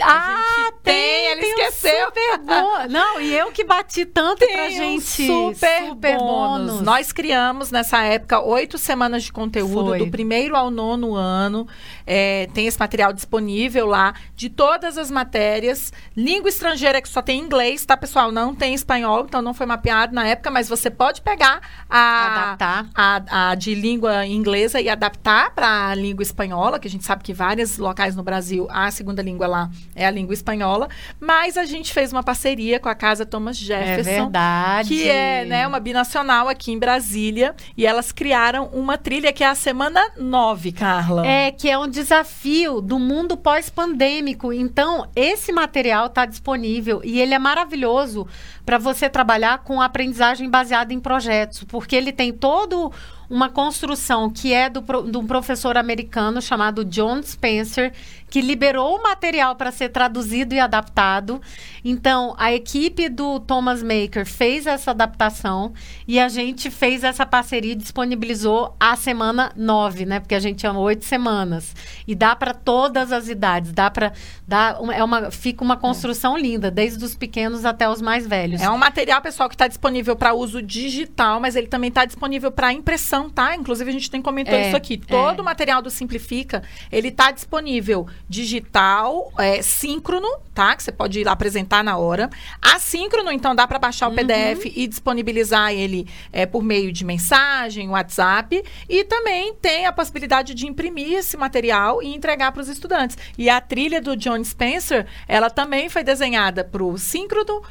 Ah, 0.00 0.72
tem, 0.86 1.26
ele 1.32 1.40
tem 1.40 1.50
esqueceu. 1.52 2.08
Um. 2.08 2.88
Não, 2.88 3.20
e 3.20 3.34
eu 3.34 3.50
que 3.50 3.64
bati 3.64 4.04
tanto 4.04 4.38
tem 4.38 4.52
pra 4.52 4.68
gente. 4.68 5.30
Um 5.30 5.50
super, 5.54 5.88
super 5.88 6.18
bônus. 6.18 6.70
bônus. 6.70 6.80
Nós 6.82 7.12
criamos 7.12 7.70
nessa 7.70 8.02
época 8.02 8.40
oito 8.40 8.78
semanas 8.78 9.24
de 9.24 9.32
conteúdo 9.32 9.88
Foi. 9.88 9.98
do 9.98 10.08
primeiro 10.08 10.54
ao 10.54 10.70
nono 10.70 11.14
ano. 11.14 11.66
É, 12.06 12.48
tem 12.54 12.66
esse 12.66 12.78
material 12.78 13.12
disponível 13.12 13.86
lá 13.86 14.14
de 14.34 14.48
todas 14.48 14.96
as 14.96 15.10
matérias. 15.10 15.92
Língua 16.16 16.48
estrangeira 16.48 17.00
que 17.02 17.08
só 17.08 17.20
tem 17.22 17.40
inglês, 17.40 17.84
tá, 17.84 17.96
pessoal? 17.96 18.30
Não 18.30 18.54
tem 18.54 18.74
espanhol, 18.74 19.24
então 19.24 19.42
não 19.42 19.54
foi 19.54 19.66
mapeado 19.66 20.14
na 20.14 20.26
época, 20.26 20.50
mas 20.50 20.68
você 20.68 20.90
pode 20.90 21.20
pegar 21.22 21.60
a, 21.88 22.26
adaptar. 22.26 22.86
a, 22.94 23.50
a 23.50 23.54
de 23.54 23.74
língua 23.74 24.26
inglesa 24.26 24.80
e 24.80 24.88
adaptar 24.88 25.50
para 25.54 25.88
a 25.88 25.94
língua 25.94 26.22
espanhola, 26.22 26.78
que 26.78 26.86
a 26.86 26.90
gente 26.90 27.04
sabe 27.04 27.24
que 27.24 27.32
vários 27.32 27.78
locais 27.78 28.14
no 28.14 28.22
Brasil 28.22 28.66
a 28.70 28.90
segunda 28.90 29.22
língua 29.22 29.46
lá 29.46 29.70
é 29.94 30.06
a 30.06 30.10
língua 30.10 30.34
espanhola, 30.34 30.75
mas 31.20 31.56
a 31.56 31.64
gente 31.64 31.92
fez 31.92 32.12
uma 32.12 32.22
parceria 32.22 32.78
com 32.78 32.88
a 32.88 32.94
Casa 32.94 33.24
Thomas 33.24 33.56
Jefferson. 33.56 34.10
É 34.10 34.14
verdade. 34.20 34.88
Que 34.88 35.08
é 35.08 35.44
né, 35.44 35.66
uma 35.66 35.80
binacional 35.80 36.48
aqui 36.48 36.72
em 36.72 36.78
Brasília. 36.78 37.54
E 37.76 37.86
elas 37.86 38.12
criaram 38.12 38.66
uma 38.72 38.98
trilha 38.98 39.32
que 39.32 39.42
é 39.42 39.48
a 39.48 39.54
Semana 39.54 40.00
9, 40.18 40.72
Carla. 40.72 41.26
É, 41.26 41.50
que 41.50 41.70
é 41.70 41.78
um 41.78 41.88
desafio 41.88 42.80
do 42.80 42.98
mundo 42.98 43.36
pós-pandêmico. 43.36 44.52
Então, 44.52 45.08
esse 45.14 45.52
material 45.52 46.06
está 46.06 46.26
disponível 46.26 47.00
e 47.04 47.20
ele 47.20 47.34
é 47.34 47.38
maravilhoso 47.38 48.26
para 48.64 48.78
você 48.78 49.08
trabalhar 49.08 49.58
com 49.58 49.80
aprendizagem 49.80 50.50
baseada 50.50 50.92
em 50.92 50.98
projetos, 50.98 51.62
porque 51.64 51.94
ele 51.94 52.12
tem 52.12 52.32
todo 52.32 52.92
uma 53.28 53.48
construção 53.48 54.30
que 54.30 54.52
é 54.52 54.68
do, 54.68 54.80
de 54.80 55.16
um 55.16 55.26
professor 55.26 55.76
americano 55.76 56.40
chamado 56.40 56.84
John 56.84 57.22
Spencer, 57.22 57.92
que 58.28 58.40
liberou 58.40 58.96
o 58.96 59.02
material 59.02 59.54
para 59.54 59.70
ser 59.70 59.90
traduzido 59.90 60.54
e 60.54 60.58
adaptado. 60.60 61.40
Então, 61.84 62.34
a 62.36 62.52
equipe 62.52 63.08
do 63.08 63.38
Thomas 63.38 63.82
Maker 63.82 64.26
fez 64.26 64.66
essa 64.66 64.90
adaptação 64.90 65.72
e 66.06 66.18
a 66.18 66.28
gente 66.28 66.68
fez 66.68 67.04
essa 67.04 67.24
parceria 67.24 67.72
e 67.72 67.76
disponibilizou 67.76 68.74
a 68.80 68.96
semana 68.96 69.52
9, 69.54 70.04
né? 70.04 70.18
Porque 70.18 70.34
a 70.34 70.40
gente 70.40 70.60
chama 70.62 70.80
oito 70.80 71.04
semanas. 71.04 71.74
E 72.06 72.14
dá 72.14 72.34
para 72.34 72.52
todas 72.52 73.12
as 73.12 73.28
idades, 73.28 73.72
dá 73.72 73.88
para 73.90 74.12
dá 74.46 74.76
é 74.92 75.04
uma 75.04 75.30
fica 75.30 75.62
uma 75.62 75.76
construção 75.76 76.36
é. 76.36 76.40
linda, 76.40 76.70
desde 76.70 77.04
os 77.04 77.14
pequenos 77.14 77.64
até 77.64 77.88
os 77.88 78.02
mais 78.02 78.26
velhos. 78.26 78.60
É 78.60 78.68
um 78.68 78.78
material, 78.78 79.22
pessoal, 79.22 79.48
que 79.48 79.54
está 79.54 79.68
disponível 79.68 80.16
para 80.16 80.34
uso 80.34 80.60
digital, 80.60 81.38
mas 81.38 81.54
ele 81.54 81.68
também 81.68 81.88
está 81.88 82.04
disponível 82.04 82.50
para 82.50 82.72
impressão, 82.72 83.15
tá? 83.28 83.54
Inclusive 83.54 83.90
a 83.90 83.92
gente 83.92 84.10
tem 84.10 84.22
comentado 84.22 84.54
é, 84.54 84.68
isso 84.68 84.76
aqui. 84.76 84.96
Todo 84.96 85.38
é. 85.38 85.42
o 85.42 85.44
material 85.44 85.82
do 85.82 85.90
Simplifica, 85.90 86.62
ele 86.90 87.08
está 87.08 87.30
disponível 87.30 88.06
digital, 88.28 89.32
é, 89.38 89.62
síncrono, 89.62 90.28
tá? 90.54 90.76
Que 90.76 90.82
você 90.82 90.92
pode 90.92 91.20
ir 91.20 91.24
lá 91.24 91.32
apresentar 91.32 91.82
na 91.82 91.96
hora. 91.96 92.30
Assíncrono, 92.60 93.30
então 93.32 93.54
dá 93.54 93.66
para 93.66 93.78
baixar 93.78 94.08
o 94.08 94.10
uhum. 94.10 94.16
PDF 94.16 94.72
e 94.74 94.86
disponibilizar 94.86 95.72
ele 95.72 96.08
é, 96.32 96.46
por 96.46 96.62
meio 96.62 96.92
de 96.92 97.04
mensagem, 97.04 97.88
WhatsApp. 97.88 98.62
E 98.88 99.04
também 99.04 99.54
tem 99.54 99.86
a 99.86 99.92
possibilidade 99.92 100.54
de 100.54 100.66
imprimir 100.66 101.14
esse 101.14 101.36
material 101.36 102.02
e 102.02 102.14
entregar 102.14 102.52
para 102.52 102.62
os 102.62 102.68
estudantes. 102.68 103.16
E 103.36 103.48
a 103.48 103.60
trilha 103.60 104.00
do 104.00 104.16
John 104.16 104.42
Spencer, 104.44 105.06
ela 105.26 105.50
também 105.50 105.88
foi 105.88 106.02
desenhada 106.02 106.64
para 106.64 106.82
o 106.82 106.98
síncrono, 106.98 107.62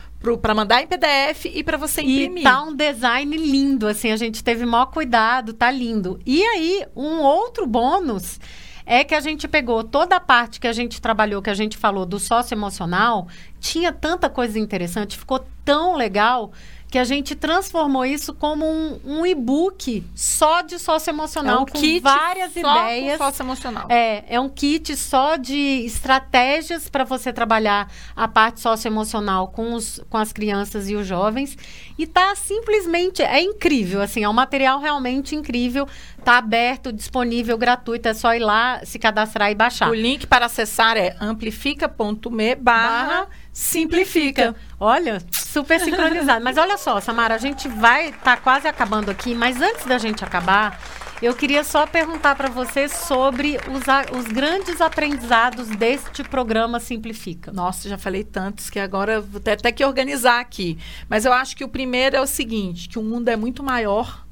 para 0.42 0.56
mandar 0.56 0.82
em 0.82 0.88
PDF 0.88 1.46
e 1.54 1.64
para 1.64 1.78
você 1.78 2.02
imprimir. 2.02 2.42
E 2.42 2.44
tá 2.44 2.64
um 2.64 2.76
design 2.76 3.38
lindo, 3.38 3.88
assim, 3.88 4.12
a 4.12 4.16
gente 4.16 4.44
teve 4.44 4.66
maior 4.66 4.88
cuidado, 4.88 5.35
tá 5.54 5.72
lindo. 5.72 6.20
E 6.26 6.44
aí, 6.44 6.86
um 6.96 7.22
outro 7.22 7.66
bônus 7.66 8.40
é 8.86 9.04
que 9.04 9.16
a 9.16 9.20
gente 9.20 9.48
pegou 9.48 9.84
toda 9.84 10.16
a 10.16 10.20
parte 10.20 10.60
que 10.60 10.68
a 10.68 10.74
gente 10.74 11.02
trabalhou, 11.02 11.42
que 11.42 11.50
a 11.50 11.56
gente 11.56 11.76
falou 11.76 12.06
do 12.06 12.20
socioemocional, 12.20 13.28
tinha 13.60 13.92
tanta 13.92 14.30
coisa 14.30 14.60
interessante, 14.60 15.18
ficou 15.18 15.46
tão 15.64 15.96
legal 15.96 16.52
que 16.96 17.00
a 17.00 17.04
gente 17.04 17.36
transformou 17.36 18.06
isso 18.06 18.34
como 18.34 18.66
um, 18.66 18.98
um 19.04 19.26
e-book 19.26 20.02
só 20.16 20.62
de 20.62 20.80
socioemocional, 20.80 21.58
é 21.58 21.60
um 21.60 21.66
com 21.66 21.78
kit 21.78 22.00
várias 22.00 22.54
só 22.54 22.60
ideias. 22.60 23.18
Com 23.18 23.26
socioemocional. 23.26 23.88
É, 23.90 24.24
é 24.30 24.40
um 24.40 24.48
kit 24.48 24.96
só 24.96 25.36
de 25.36 25.84
estratégias 25.86 26.88
para 26.88 27.04
você 27.04 27.34
trabalhar 27.34 27.92
a 28.16 28.30
parte 28.30 28.62
socioemocional 28.62 29.50
com, 29.50 29.74
os, 29.74 30.00
com 30.10 30.18
as 30.18 30.32
crianças 30.32 30.90
e 30.90 30.96
os 30.96 31.06
jovens. 31.06 31.58
E 31.98 32.08
tá 32.08 32.34
simplesmente, 32.34 33.22
é 33.22 33.42
incrível, 33.42 34.02
assim, 34.02 34.24
é 34.24 34.30
um 34.30 34.34
material 34.34 34.80
realmente 34.80 35.36
incrível. 35.36 35.86
Tá 36.26 36.40
aberto, 36.40 36.92
disponível, 36.92 37.56
gratuito, 37.56 38.08
é 38.08 38.14
só 38.16 38.34
ir 38.34 38.40
lá, 38.40 38.82
se 38.84 38.98
cadastrar 38.98 39.52
e 39.52 39.56
baixar. 39.56 39.92
O 39.92 39.94
link 39.94 40.26
para 40.26 40.48
acessar 40.48 40.98
é 40.98 41.16
amplifica.me 41.22 42.56
barra 42.56 43.28
simplifica. 43.54 44.56
Olha, 44.80 45.22
super 45.32 45.80
sincronizado. 45.80 46.44
mas 46.44 46.58
olha 46.58 46.80
só, 46.80 47.00
Samara, 47.00 47.36
a 47.36 47.38
gente 47.38 47.68
vai 47.68 48.08
estar 48.10 48.20
tá 48.24 48.38
quase 48.38 48.68
acabando 48.68 49.12
aqui, 49.12 49.36
mas 49.36 49.62
antes 49.62 49.86
da 49.86 50.00
gente 50.00 50.26
acabar, 50.26 50.82
eu 51.22 51.34
queria 51.36 51.64
só 51.64 51.86
perguntar 51.86 52.36
para 52.36 52.50
você 52.50 52.90
sobre 52.90 53.58
os, 53.70 54.18
os 54.18 54.26
grandes 54.26 54.82
aprendizados 54.82 55.70
deste 55.70 56.24
programa 56.24 56.80
Simplifica. 56.80 57.54
Nossa, 57.54 57.88
já 57.88 58.00
falei 58.00 58.24
tantos 58.24 58.68
que 58.68 58.80
agora 58.80 59.22
vou 59.22 59.40
ter 59.40 59.52
até 59.52 59.72
que 59.72 59.86
organizar 59.86 60.40
aqui. 60.40 60.78
Mas 61.08 61.24
eu 61.24 61.32
acho 61.32 61.56
que 61.56 61.64
o 61.64 61.70
primeiro 61.70 62.16
é 62.16 62.22
o 62.22 62.28
seguinte, 62.28 62.90
que 62.90 62.98
o 62.98 63.04
mundo 63.04 63.30
é 63.30 63.36
muito 63.36 63.62
maior 63.62 64.25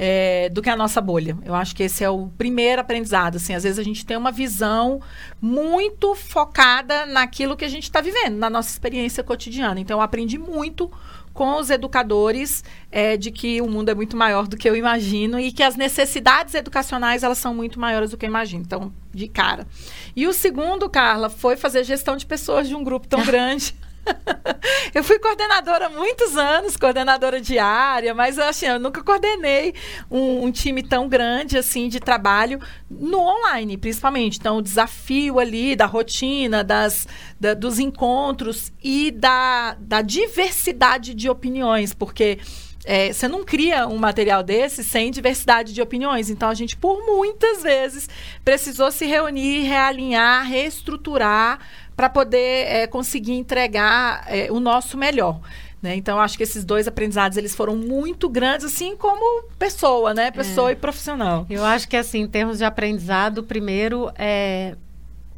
é, 0.00 0.48
do 0.50 0.62
que 0.62 0.70
a 0.70 0.76
nossa 0.76 1.00
bolha. 1.00 1.36
Eu 1.44 1.56
acho 1.56 1.74
que 1.74 1.82
esse 1.82 2.04
é 2.04 2.08
o 2.08 2.28
primeiro 2.38 2.80
aprendizado. 2.80 3.34
Assim, 3.34 3.52
às 3.52 3.64
vezes 3.64 3.80
a 3.80 3.82
gente 3.82 4.06
tem 4.06 4.16
uma 4.16 4.30
visão 4.30 5.00
muito 5.42 6.14
focada 6.14 7.04
naquilo 7.04 7.56
que 7.56 7.64
a 7.64 7.68
gente 7.68 7.82
está 7.82 8.00
vivendo, 8.00 8.36
na 8.36 8.48
nossa 8.48 8.70
experiência 8.70 9.24
cotidiana. 9.24 9.80
Então, 9.80 9.98
eu 9.98 10.00
aprendi 10.00 10.38
muito 10.38 10.88
com 11.34 11.56
os 11.56 11.68
educadores 11.68 12.62
é, 12.92 13.16
de 13.16 13.32
que 13.32 13.60
o 13.60 13.68
mundo 13.68 13.88
é 13.88 13.94
muito 13.94 14.16
maior 14.16 14.46
do 14.46 14.56
que 14.56 14.70
eu 14.70 14.76
imagino 14.76 15.38
e 15.38 15.50
que 15.50 15.64
as 15.64 15.74
necessidades 15.74 16.54
educacionais 16.54 17.24
elas 17.24 17.38
são 17.38 17.52
muito 17.52 17.80
maiores 17.80 18.12
do 18.12 18.16
que 18.16 18.24
eu 18.24 18.30
imagino. 18.30 18.62
Então, 18.64 18.92
de 19.12 19.26
cara. 19.26 19.66
E 20.14 20.28
o 20.28 20.32
segundo, 20.32 20.88
Carla, 20.88 21.28
foi 21.28 21.56
fazer 21.56 21.82
gestão 21.82 22.16
de 22.16 22.24
pessoas 22.24 22.68
de 22.68 22.74
um 22.76 22.84
grupo 22.84 23.08
tão 23.08 23.22
grande. 23.26 23.74
eu 24.94 25.04
fui 25.04 25.18
coordenadora 25.18 25.86
há 25.86 25.90
muitos 25.90 26.36
anos, 26.36 26.76
coordenadora 26.76 27.40
de 27.40 27.58
área, 27.58 28.14
mas 28.14 28.38
assim, 28.38 28.66
eu 28.66 28.78
nunca 28.78 29.02
coordenei 29.02 29.74
um, 30.10 30.44
um, 30.44 30.52
time 30.52 30.82
tão 30.82 31.08
grande 31.08 31.56
assim 31.56 31.88
de 31.88 32.00
trabalho 32.00 32.60
no 32.90 33.18
online, 33.18 33.76
principalmente. 33.76 34.38
Então, 34.38 34.58
o 34.58 34.62
desafio 34.62 35.38
ali 35.38 35.76
da 35.76 35.86
rotina, 35.86 36.64
das, 36.64 37.06
da, 37.38 37.54
dos 37.54 37.78
encontros 37.78 38.72
e 38.82 39.10
da, 39.10 39.76
da 39.78 40.02
diversidade 40.02 41.14
de 41.14 41.28
opiniões, 41.28 41.92
porque 41.92 42.38
é, 42.84 43.12
você 43.12 43.28
não 43.28 43.44
cria 43.44 43.86
um 43.86 43.98
material 43.98 44.42
desse 44.42 44.82
sem 44.82 45.10
diversidade 45.10 45.74
de 45.74 45.82
opiniões. 45.82 46.30
Então, 46.30 46.48
a 46.48 46.54
gente, 46.54 46.76
por 46.76 47.04
muitas 47.04 47.62
vezes, 47.62 48.08
precisou 48.44 48.90
se 48.90 49.04
reunir, 49.04 49.60
realinhar, 49.64 50.46
reestruturar 50.46 51.58
para 51.98 52.08
poder 52.08 52.68
é, 52.68 52.86
conseguir 52.86 53.32
entregar 53.32 54.22
é, 54.28 54.52
o 54.52 54.60
nosso 54.60 54.96
melhor. 54.96 55.40
Né? 55.82 55.96
Então, 55.96 56.20
acho 56.20 56.36
que 56.36 56.44
esses 56.44 56.64
dois 56.64 56.86
aprendizados 56.86 57.36
eles 57.36 57.56
foram 57.56 57.76
muito 57.76 58.28
grandes, 58.28 58.66
assim 58.66 58.96
como 58.96 59.42
pessoa, 59.58 60.14
né? 60.14 60.30
Pessoa 60.30 60.70
é. 60.70 60.74
e 60.74 60.76
profissional. 60.76 61.44
Eu 61.50 61.64
acho 61.64 61.88
que, 61.88 61.96
assim, 61.96 62.20
em 62.20 62.28
termos 62.28 62.58
de 62.58 62.64
aprendizado, 62.64 63.42
primeiro, 63.42 64.12
é, 64.14 64.76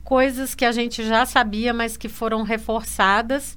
coisas 0.04 0.54
que 0.54 0.66
a 0.66 0.70
gente 0.70 1.02
já 1.02 1.24
sabia, 1.24 1.72
mas 1.72 1.96
que 1.96 2.10
foram 2.10 2.42
reforçadas, 2.42 3.56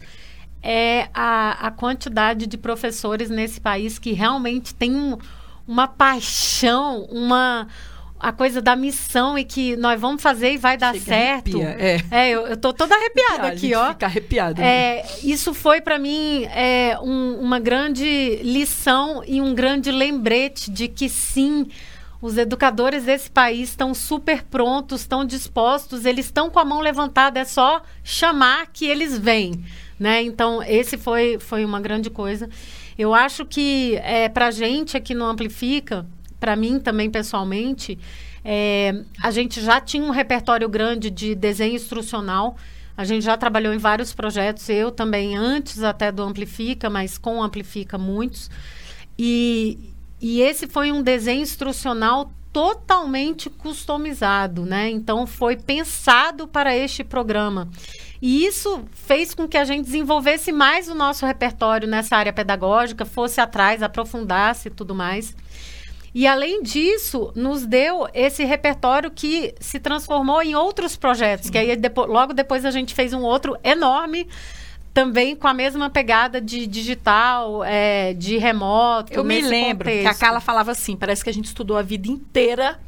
é 0.62 1.10
a, 1.14 1.68
a 1.68 1.72
quantidade 1.72 2.48
de 2.48 2.58
professores 2.58 3.30
nesse 3.30 3.60
país 3.60 4.00
que 4.00 4.14
realmente 4.14 4.74
tem 4.74 4.96
um, 4.96 5.18
uma 5.68 5.90
paixão, 5.90 7.04
uma 7.12 7.68
a 8.24 8.32
coisa 8.32 8.62
da 8.62 8.74
missão 8.74 9.38
e 9.38 9.44
que 9.44 9.76
nós 9.76 10.00
vamos 10.00 10.22
fazer 10.22 10.54
e 10.54 10.58
vai 10.58 10.78
dar 10.78 10.94
Chega 10.94 11.06
certo. 11.06 11.62
Arrepia, 11.62 12.04
é, 12.10 12.30
é 12.30 12.30
eu, 12.30 12.48
eu 12.48 12.56
tô 12.56 12.72
toda 12.72 12.96
arrepiada 12.96 13.50
aqui, 13.50 13.76
ó. 13.76 13.90
Fica 13.90 14.06
arrepiada. 14.06 14.64
É, 14.64 15.06
isso 15.22 15.54
foi 15.54 15.82
para 15.82 16.00
mim 16.00 16.46
é, 16.46 16.98
um, 17.04 17.34
uma 17.42 17.60
grande 17.60 18.40
lição 18.42 19.22
e 19.28 19.42
um 19.42 19.54
grande 19.54 19.92
lembrete 19.92 20.72
de 20.72 20.88
que 20.88 21.10
sim, 21.10 21.68
os 22.22 22.38
educadores 22.38 23.04
desse 23.04 23.30
país 23.30 23.68
estão 23.68 23.94
super 23.94 24.44
prontos, 24.44 25.02
estão 25.02 25.26
dispostos, 25.26 26.06
eles 26.06 26.28
estão 26.28 26.50
com 26.50 26.60
a 26.60 26.64
mão 26.64 26.80
levantada, 26.80 27.42
é 27.42 27.46
só 27.46 27.82
chamar 28.06 28.68
que 28.72 28.86
eles 28.86 29.18
vêm, 29.18 29.62
né? 30.00 30.22
Então, 30.22 30.64
esse 30.64 30.98
foi, 30.98 31.40
foi 31.40 31.66
uma 31.66 31.82
grande 31.82 32.10
coisa. 32.10 32.50
Eu 32.98 33.14
acho 33.14 33.46
que 33.46 33.98
é, 33.98 34.30
para 34.30 34.50
gente 34.50 34.96
aqui 34.96 35.14
no 35.14 35.26
Amplifica, 35.26 36.06
para 36.44 36.58
mim 36.58 36.78
também 36.78 37.10
pessoalmente, 37.10 37.98
é, 38.44 38.94
a 39.22 39.32
gente 39.32 39.62
já 39.62 39.80
tinha 39.80 40.04
um 40.04 40.10
repertório 40.10 40.68
grande 40.68 41.10
de 41.10 41.34
desenho 41.34 41.74
instrucional. 41.74 42.58
A 42.98 43.06
gente 43.06 43.24
já 43.24 43.38
trabalhou 43.38 43.74
em 43.74 43.78
vários 43.78 44.12
projetos, 44.12 44.68
eu 44.68 44.92
também, 44.92 45.38
antes 45.38 45.82
até 45.82 46.12
do 46.12 46.22
Amplifica, 46.22 46.90
mas 46.90 47.18
com 47.18 47.42
Amplifica 47.42 47.98
muitos. 47.98 48.52
E, 49.18 49.80
e 50.20 50.42
esse 50.42 50.68
foi 50.68 50.92
um 50.92 51.02
desenho 51.02 51.44
instrucional 51.44 52.30
totalmente 52.52 53.50
customizado, 53.50 54.66
né? 54.66 54.90
Então 54.90 55.26
foi 55.26 55.56
pensado 55.56 56.46
para 56.46 56.76
este 56.76 57.06
programa. 57.06 57.70
E 58.22 58.46
isso 58.46 58.84
fez 58.92 59.34
com 59.34 59.48
que 59.48 59.58
a 59.58 59.64
gente 59.64 59.86
desenvolvesse 59.86 60.52
mais 60.52 60.90
o 60.90 60.94
nosso 60.94 61.26
repertório 61.26 61.88
nessa 61.88 62.18
área 62.18 62.34
pedagógica, 62.34 63.06
fosse 63.06 63.40
atrás, 63.40 63.82
aprofundasse 63.82 64.68
e 64.68 64.72
tudo 64.72 64.94
mais. 64.94 65.34
E 66.14 66.28
além 66.28 66.62
disso, 66.62 67.32
nos 67.36 67.66
deu 67.66 68.08
esse 68.14 68.44
repertório 68.44 69.10
que 69.10 69.56
se 69.60 69.80
transformou 69.80 70.42
em 70.44 70.54
outros 70.54 70.96
projetos, 70.96 71.48
Sim. 71.48 71.52
que 71.52 71.58
aí 71.58 71.76
depois, 71.76 72.08
logo 72.08 72.34
depois 72.34 72.66
a 72.66 72.72
gente 72.72 72.94
fez 72.94 73.14
um 73.14 73.22
outro 73.22 73.58
enorme 73.64 74.28
também 74.94 75.36
com 75.36 75.48
a 75.48 75.54
mesma 75.54 75.90
pegada 75.90 76.40
de 76.40 76.68
digital, 76.68 77.64
é, 77.64 78.14
de 78.14 78.38
remoto. 78.38 79.12
Eu 79.12 79.24
me 79.24 79.42
lembro 79.42 79.86
contexto. 79.86 80.02
que 80.04 80.08
a 80.08 80.14
Carla 80.14 80.40
falava 80.40 80.72
assim: 80.72 80.96
parece 80.96 81.24
que 81.24 81.30
a 81.32 81.34
gente 81.34 81.46
estudou 81.46 81.78
a 81.78 81.82
vida 81.82 82.08
inteira 82.08 82.80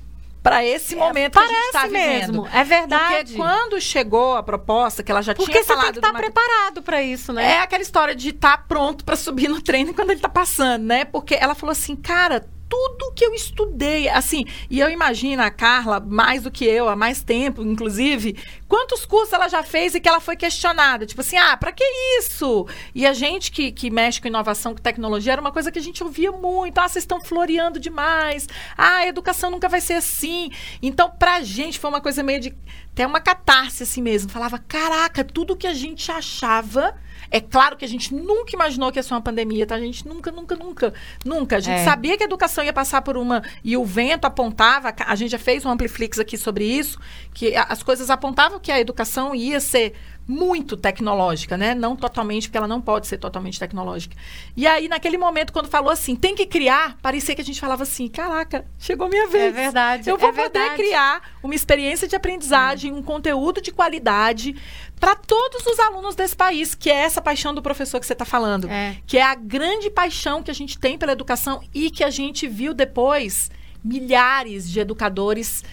para 0.44 0.64
esse 0.64 0.94
é, 0.94 0.98
momento 0.98 1.40
que 1.40 1.44
a 1.44 1.48
gente 1.48 1.66
está 1.66 1.88
mesmo, 1.88 2.48
é 2.54 2.64
verdade. 2.64 3.34
Porque 3.34 3.36
quando 3.36 3.82
chegou 3.82 4.36
a 4.36 4.44
proposta, 4.44 5.02
que 5.02 5.12
ela 5.12 5.24
já 5.24 5.34
Porque 5.34 5.52
tinha 5.52 5.64
falado... 5.64 5.86
Porque 5.86 5.96
você 5.96 6.02
tem 6.02 6.02
que 6.02 6.08
estar 6.08 6.14
tá 6.14 6.44
preparado 6.44 6.84
para 6.84 7.02
isso, 7.02 7.34
né? 7.34 7.54
É 7.54 7.60
aquela 7.62 7.82
história 7.82 8.14
de 8.14 8.30
estar 8.30 8.58
tá 8.58 8.64
pronto 8.68 9.04
para 9.04 9.16
subir 9.16 9.48
no 9.48 9.60
treino 9.60 9.92
quando 9.92 10.12
ele 10.12 10.20
está 10.20 10.30
passando, 10.30 10.84
né? 10.84 11.04
Porque 11.04 11.34
ela 11.34 11.56
falou 11.56 11.72
assim, 11.72 11.96
cara, 11.96 12.48
tudo 12.70 13.14
que 13.14 13.26
eu 13.26 13.34
estudei, 13.34 14.10
assim, 14.10 14.46
e 14.70 14.80
eu 14.80 14.90
imagino 14.90 15.42
a 15.42 15.50
Carla, 15.50 16.00
mais 16.00 16.44
do 16.44 16.52
que 16.52 16.66
eu, 16.66 16.90
há 16.90 16.96
mais 16.96 17.24
tempo, 17.24 17.62
inclusive, 17.62 18.36
quantos 18.68 19.06
cursos 19.06 19.34
ela 19.34 19.48
já 19.48 19.64
fez 19.64 19.96
e 19.96 20.00
que 20.00 20.08
ela 20.08 20.20
foi 20.20 20.36
questionada, 20.36 21.06
tipo 21.06 21.22
assim, 21.22 21.38
ah, 21.38 21.56
para 21.58 21.72
que 21.72 21.84
isso? 22.20 22.68
E 22.94 23.06
a 23.06 23.14
gente 23.14 23.52
que, 23.52 23.72
que 23.72 23.90
mexe 23.90 24.22
com 24.22 24.28
inovação, 24.28 24.74
com 24.74 24.82
tecnologia, 24.82 25.34
era 25.34 25.42
uma 25.42 25.52
coisa 25.52 25.72
que 25.72 25.80
a 25.80 25.82
gente 25.82 26.04
ouvia 26.04 26.32
muito, 26.32 26.78
ah, 26.78 26.88
vocês 26.88 27.04
estão 27.04 27.22
floreando 27.22 27.80
demais, 27.80 28.48
ah, 28.78 28.98
a 28.98 29.08
educação 29.08 29.52
nunca 29.52 29.70
vai 29.70 29.82
ser 29.82 29.94
assim. 29.94 30.50
Então, 30.82 31.10
pra 31.10 31.42
gente 31.42 31.80
foi 31.80 31.90
uma 31.90 32.02
coisa 32.02 32.24
meio 32.24 32.40
de, 32.40 32.58
até 32.92 33.06
uma 33.06 33.20
catarse 33.20 33.84
assim 33.84 34.02
mesmo, 34.02 34.32
falava, 34.32 34.58
caraca, 34.60 35.24
tudo 35.24 35.56
que 35.56 35.68
a 35.68 35.74
gente 35.74 36.12
achava 36.12 36.96
é 37.32 37.42
claro 37.42 37.76
que 37.76 37.86
a 37.86 37.88
gente 37.88 38.14
nunca 38.14 38.56
imaginou 38.56 38.92
que 38.92 39.00
ia 39.00 39.04
ser 39.04 39.14
uma 39.14 39.22
pandemia, 39.22 39.66
tá? 39.66 39.76
A 39.76 39.80
gente 39.80 40.08
nunca, 40.08 40.32
nunca, 40.32 40.56
nunca, 40.56 40.94
nunca. 41.24 41.58
A 41.58 41.60
gente 41.60 41.80
é. 41.80 41.84
sabia 41.84 42.18
que 42.18 42.24
a 42.24 42.26
educação 42.26 42.64
ia 42.64 42.74
passar 42.74 43.02
por 43.02 43.18
uma. 43.18 43.44
E 43.64 43.76
o 43.76 43.86
vento 43.86 44.26
apontava, 44.26 44.94
a 45.06 45.16
gente 45.16 45.32
já 45.32 45.40
fez 45.40 45.66
um 45.66 45.70
Ampliflix 45.70 46.20
aqui 46.20 46.38
sobre 46.38 46.66
isso, 46.66 47.00
que 47.34 47.56
as 47.56 47.84
coisas 47.84 48.10
apontavam 48.10 48.55
que 48.60 48.72
a 48.72 48.80
educação 48.80 49.34
ia 49.34 49.60
ser 49.60 49.94
muito 50.28 50.76
tecnológica, 50.76 51.56
né? 51.56 51.76
Não 51.76 51.96
totalmente, 51.96 52.48
porque 52.48 52.58
ela 52.58 52.68
não 52.68 52.82
pode 52.82 53.06
ser 53.06 53.18
totalmente 53.18 53.60
tecnológica. 53.60 54.16
E 54.58 54.66
aí, 54.66 54.88
naquele 54.88 55.18
momento, 55.18 55.54
quando 55.54 55.68
falou 55.68 55.92
assim, 55.92 56.16
tem 56.16 56.36
que 56.36 56.46
criar, 56.46 56.98
parecia 57.02 57.36
que 57.36 57.42
a 57.42 57.46
gente 57.46 57.60
falava 57.60 57.84
assim, 57.84 58.08
caraca, 58.08 58.66
chegou 58.80 59.08
minha 59.08 59.28
vez. 59.28 59.46
É 59.46 59.52
verdade. 59.52 60.10
Eu 60.10 60.18
vou 60.18 60.30
é 60.30 60.32
poder 60.32 60.60
verdade. 60.60 60.76
criar 60.76 61.22
uma 61.44 61.54
experiência 61.54 62.08
de 62.08 62.16
aprendizagem, 62.16 62.92
um 62.92 63.04
conteúdo 63.04 63.62
de 63.62 63.72
qualidade 63.72 64.56
para 65.00 65.16
todos 65.16 65.66
os 65.68 65.80
alunos 65.80 66.16
desse 66.16 66.36
país, 66.36 66.74
que 66.74 66.90
é 66.90 66.96
essa 66.96 67.22
paixão 67.22 67.54
do 67.54 67.62
professor 67.62 68.00
que 68.00 68.08
você 68.08 68.14
está 68.14 68.26
falando. 68.26 68.68
É. 68.68 68.98
Que 69.06 69.18
é 69.18 69.24
a 69.24 69.36
grande 69.36 69.92
paixão 69.92 70.42
que 70.42 70.50
a 70.50 70.56
gente 70.56 70.80
tem 70.80 70.98
pela 70.98 71.12
educação 71.12 71.62
e 71.74 71.92
que 71.92 72.04
a 72.04 72.10
gente 72.10 72.48
viu 72.48 72.74
depois 72.74 73.52
milhares 73.84 74.68
de 74.68 74.80
educadores 74.80 75.64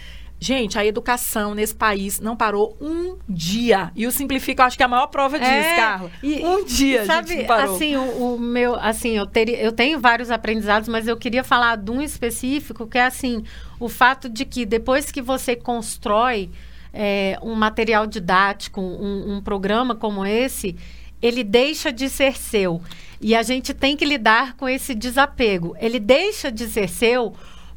Gente, 0.42 0.76
a 0.76 0.84
educação 0.84 1.54
nesse 1.54 1.72
país 1.72 2.18
não 2.18 2.36
parou 2.36 2.76
um 2.80 3.16
dia. 3.28 3.92
E 3.94 4.08
o 4.08 4.10
Simplifica, 4.10 4.60
eu 4.60 4.66
acho 4.66 4.76
que 4.76 4.82
é 4.82 4.86
a 4.86 4.88
maior 4.88 5.06
prova 5.06 5.38
disso, 5.38 5.48
é, 5.48 5.76
Carla. 5.76 6.10
E, 6.20 6.44
um 6.44 6.64
dia, 6.64 7.06
sabe, 7.06 7.28
gente, 7.28 7.38
não 7.38 7.46
parou. 7.46 7.76
Assim, 7.76 7.96
o, 7.96 8.34
o, 8.34 8.40
meu, 8.40 8.74
assim, 8.74 9.10
eu, 9.10 9.24
teria, 9.24 9.56
eu 9.62 9.70
tenho 9.70 10.00
vários 10.00 10.32
aprendizados, 10.32 10.88
mas 10.88 11.06
eu 11.06 11.16
queria 11.16 11.44
falar 11.44 11.76
de 11.76 11.92
um 11.92 12.02
específico, 12.02 12.88
que 12.88 12.98
é 12.98 13.04
assim, 13.04 13.44
o 13.78 13.88
fato 13.88 14.28
de 14.28 14.44
que 14.44 14.66
depois 14.66 15.12
que 15.12 15.22
você 15.22 15.54
constrói 15.54 16.50
é, 16.92 17.38
um 17.40 17.54
material 17.54 18.04
didático, 18.04 18.80
um, 18.80 19.36
um 19.36 19.40
programa 19.40 19.94
como 19.94 20.26
esse, 20.26 20.74
ele 21.22 21.44
deixa 21.44 21.92
de 21.92 22.08
ser 22.08 22.36
seu. 22.36 22.82
E 23.20 23.36
a 23.36 23.44
gente 23.44 23.72
tem 23.72 23.96
que 23.96 24.04
lidar 24.04 24.56
com 24.56 24.68
esse 24.68 24.92
desapego. 24.92 25.76
Ele 25.78 26.00
deixa 26.00 26.50
de 26.50 26.66
ser 26.66 26.88
seu 26.88 27.32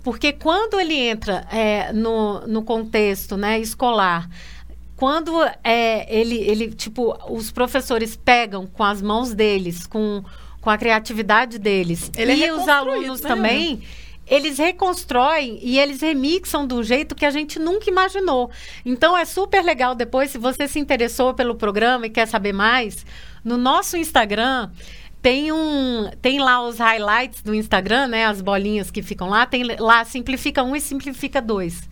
porque 0.06 0.32
quando 0.32 0.80
ele 0.80 0.94
entra 0.94 1.48
é, 1.52 1.92
no, 1.92 2.46
no 2.46 2.62
contexto 2.62 3.36
né, 3.36 3.60
escolar, 3.60 4.30
quando 4.96 5.32
é, 5.64 6.06
ele, 6.16 6.36
ele, 6.36 6.70
tipo, 6.70 7.18
os 7.28 7.50
professores 7.50 8.16
pegam 8.16 8.68
com 8.68 8.84
as 8.84 9.02
mãos 9.02 9.34
deles, 9.34 9.88
com, 9.88 10.24
com 10.62 10.70
a 10.70 10.78
criatividade 10.78 11.58
deles, 11.58 12.12
ele 12.16 12.34
é 12.34 12.36
e 12.36 12.44
é 12.44 12.54
os 12.54 12.68
alunos 12.68 13.20
né? 13.20 13.28
também, 13.28 13.82
eles 14.28 14.60
reconstroem 14.60 15.58
e 15.60 15.80
eles 15.80 16.02
remixam 16.02 16.68
do 16.68 16.84
jeito 16.84 17.16
que 17.16 17.26
a 17.26 17.32
gente 17.32 17.58
nunca 17.58 17.90
imaginou. 17.90 18.52
Então 18.86 19.18
é 19.18 19.26
super 19.26 19.64
legal 19.64 19.96
depois, 19.96 20.30
se 20.30 20.38
você 20.38 20.68
se 20.68 20.78
interessou 20.78 21.34
pelo 21.34 21.56
programa 21.56 22.06
e 22.06 22.12
quer 22.12 22.28
saber 22.28 22.54
mais, 22.54 23.04
no 23.44 23.58
nosso 23.58 23.98
Instagram 23.98 24.70
tem 25.26 25.52
um. 25.52 26.08
Tem 26.22 26.38
lá 26.38 26.62
os 26.62 26.78
highlights 26.78 27.42
do 27.42 27.56
Instagram, 27.56 28.10
né? 28.10 28.28
As 28.28 28.42
bolinhas 28.42 28.92
que 28.92 29.02
ficam 29.02 29.28
lá. 29.28 29.44
Tem 29.48 29.64
lá 29.80 30.06
simplifica 30.06 30.62
um 30.62 30.76
e 30.76 30.80
simplifica 30.80 31.42
dois. 31.42 31.90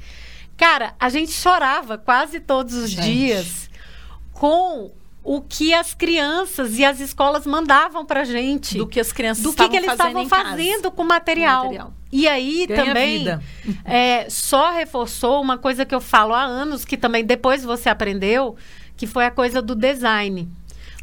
Cara, 0.56 0.94
a 1.00 1.10
gente 1.10 1.32
chorava 1.32 1.98
quase 1.98 2.40
todos 2.40 2.76
os 2.76 2.92
gente. 2.92 3.12
dias 3.12 3.72
com 4.34 4.92
o 5.24 5.42
que 5.42 5.74
as 5.74 5.96
crianças 5.96 6.78
e 6.78 6.86
as 6.86 7.00
escolas 7.00 7.48
mandavam 7.48 8.06
pra 8.06 8.24
gente. 8.24 8.78
Do 8.78 8.86
que 8.86 9.00
as 9.00 9.12
crianças 9.12 9.44
do 9.44 9.52
que, 9.52 9.68
que 9.68 9.78
eles 9.78 9.92
estavam 9.92 10.30
fazendo 10.30 10.92
com 10.92 11.04
material. 11.04 11.64
material. 11.64 11.94
E 12.12 12.28
aí 12.28 12.68
Ganha 12.68 12.86
também 12.86 13.26
é, 13.84 14.30
só 14.30 14.72
reforçou 14.74 15.42
uma 15.42 15.58
coisa 15.58 15.84
que 15.84 15.96
eu 15.96 16.02
falo 16.02 16.36
há 16.36 16.44
anos, 16.44 16.86
que 16.86 16.98
também 16.98 17.26
depois 17.26 17.64
você 17.64 17.90
aprendeu, 17.90 18.56
que 18.96 19.08
foi 19.08 19.26
a 19.26 19.32
coisa 19.32 19.60
do 19.60 19.74
design. 19.74 20.48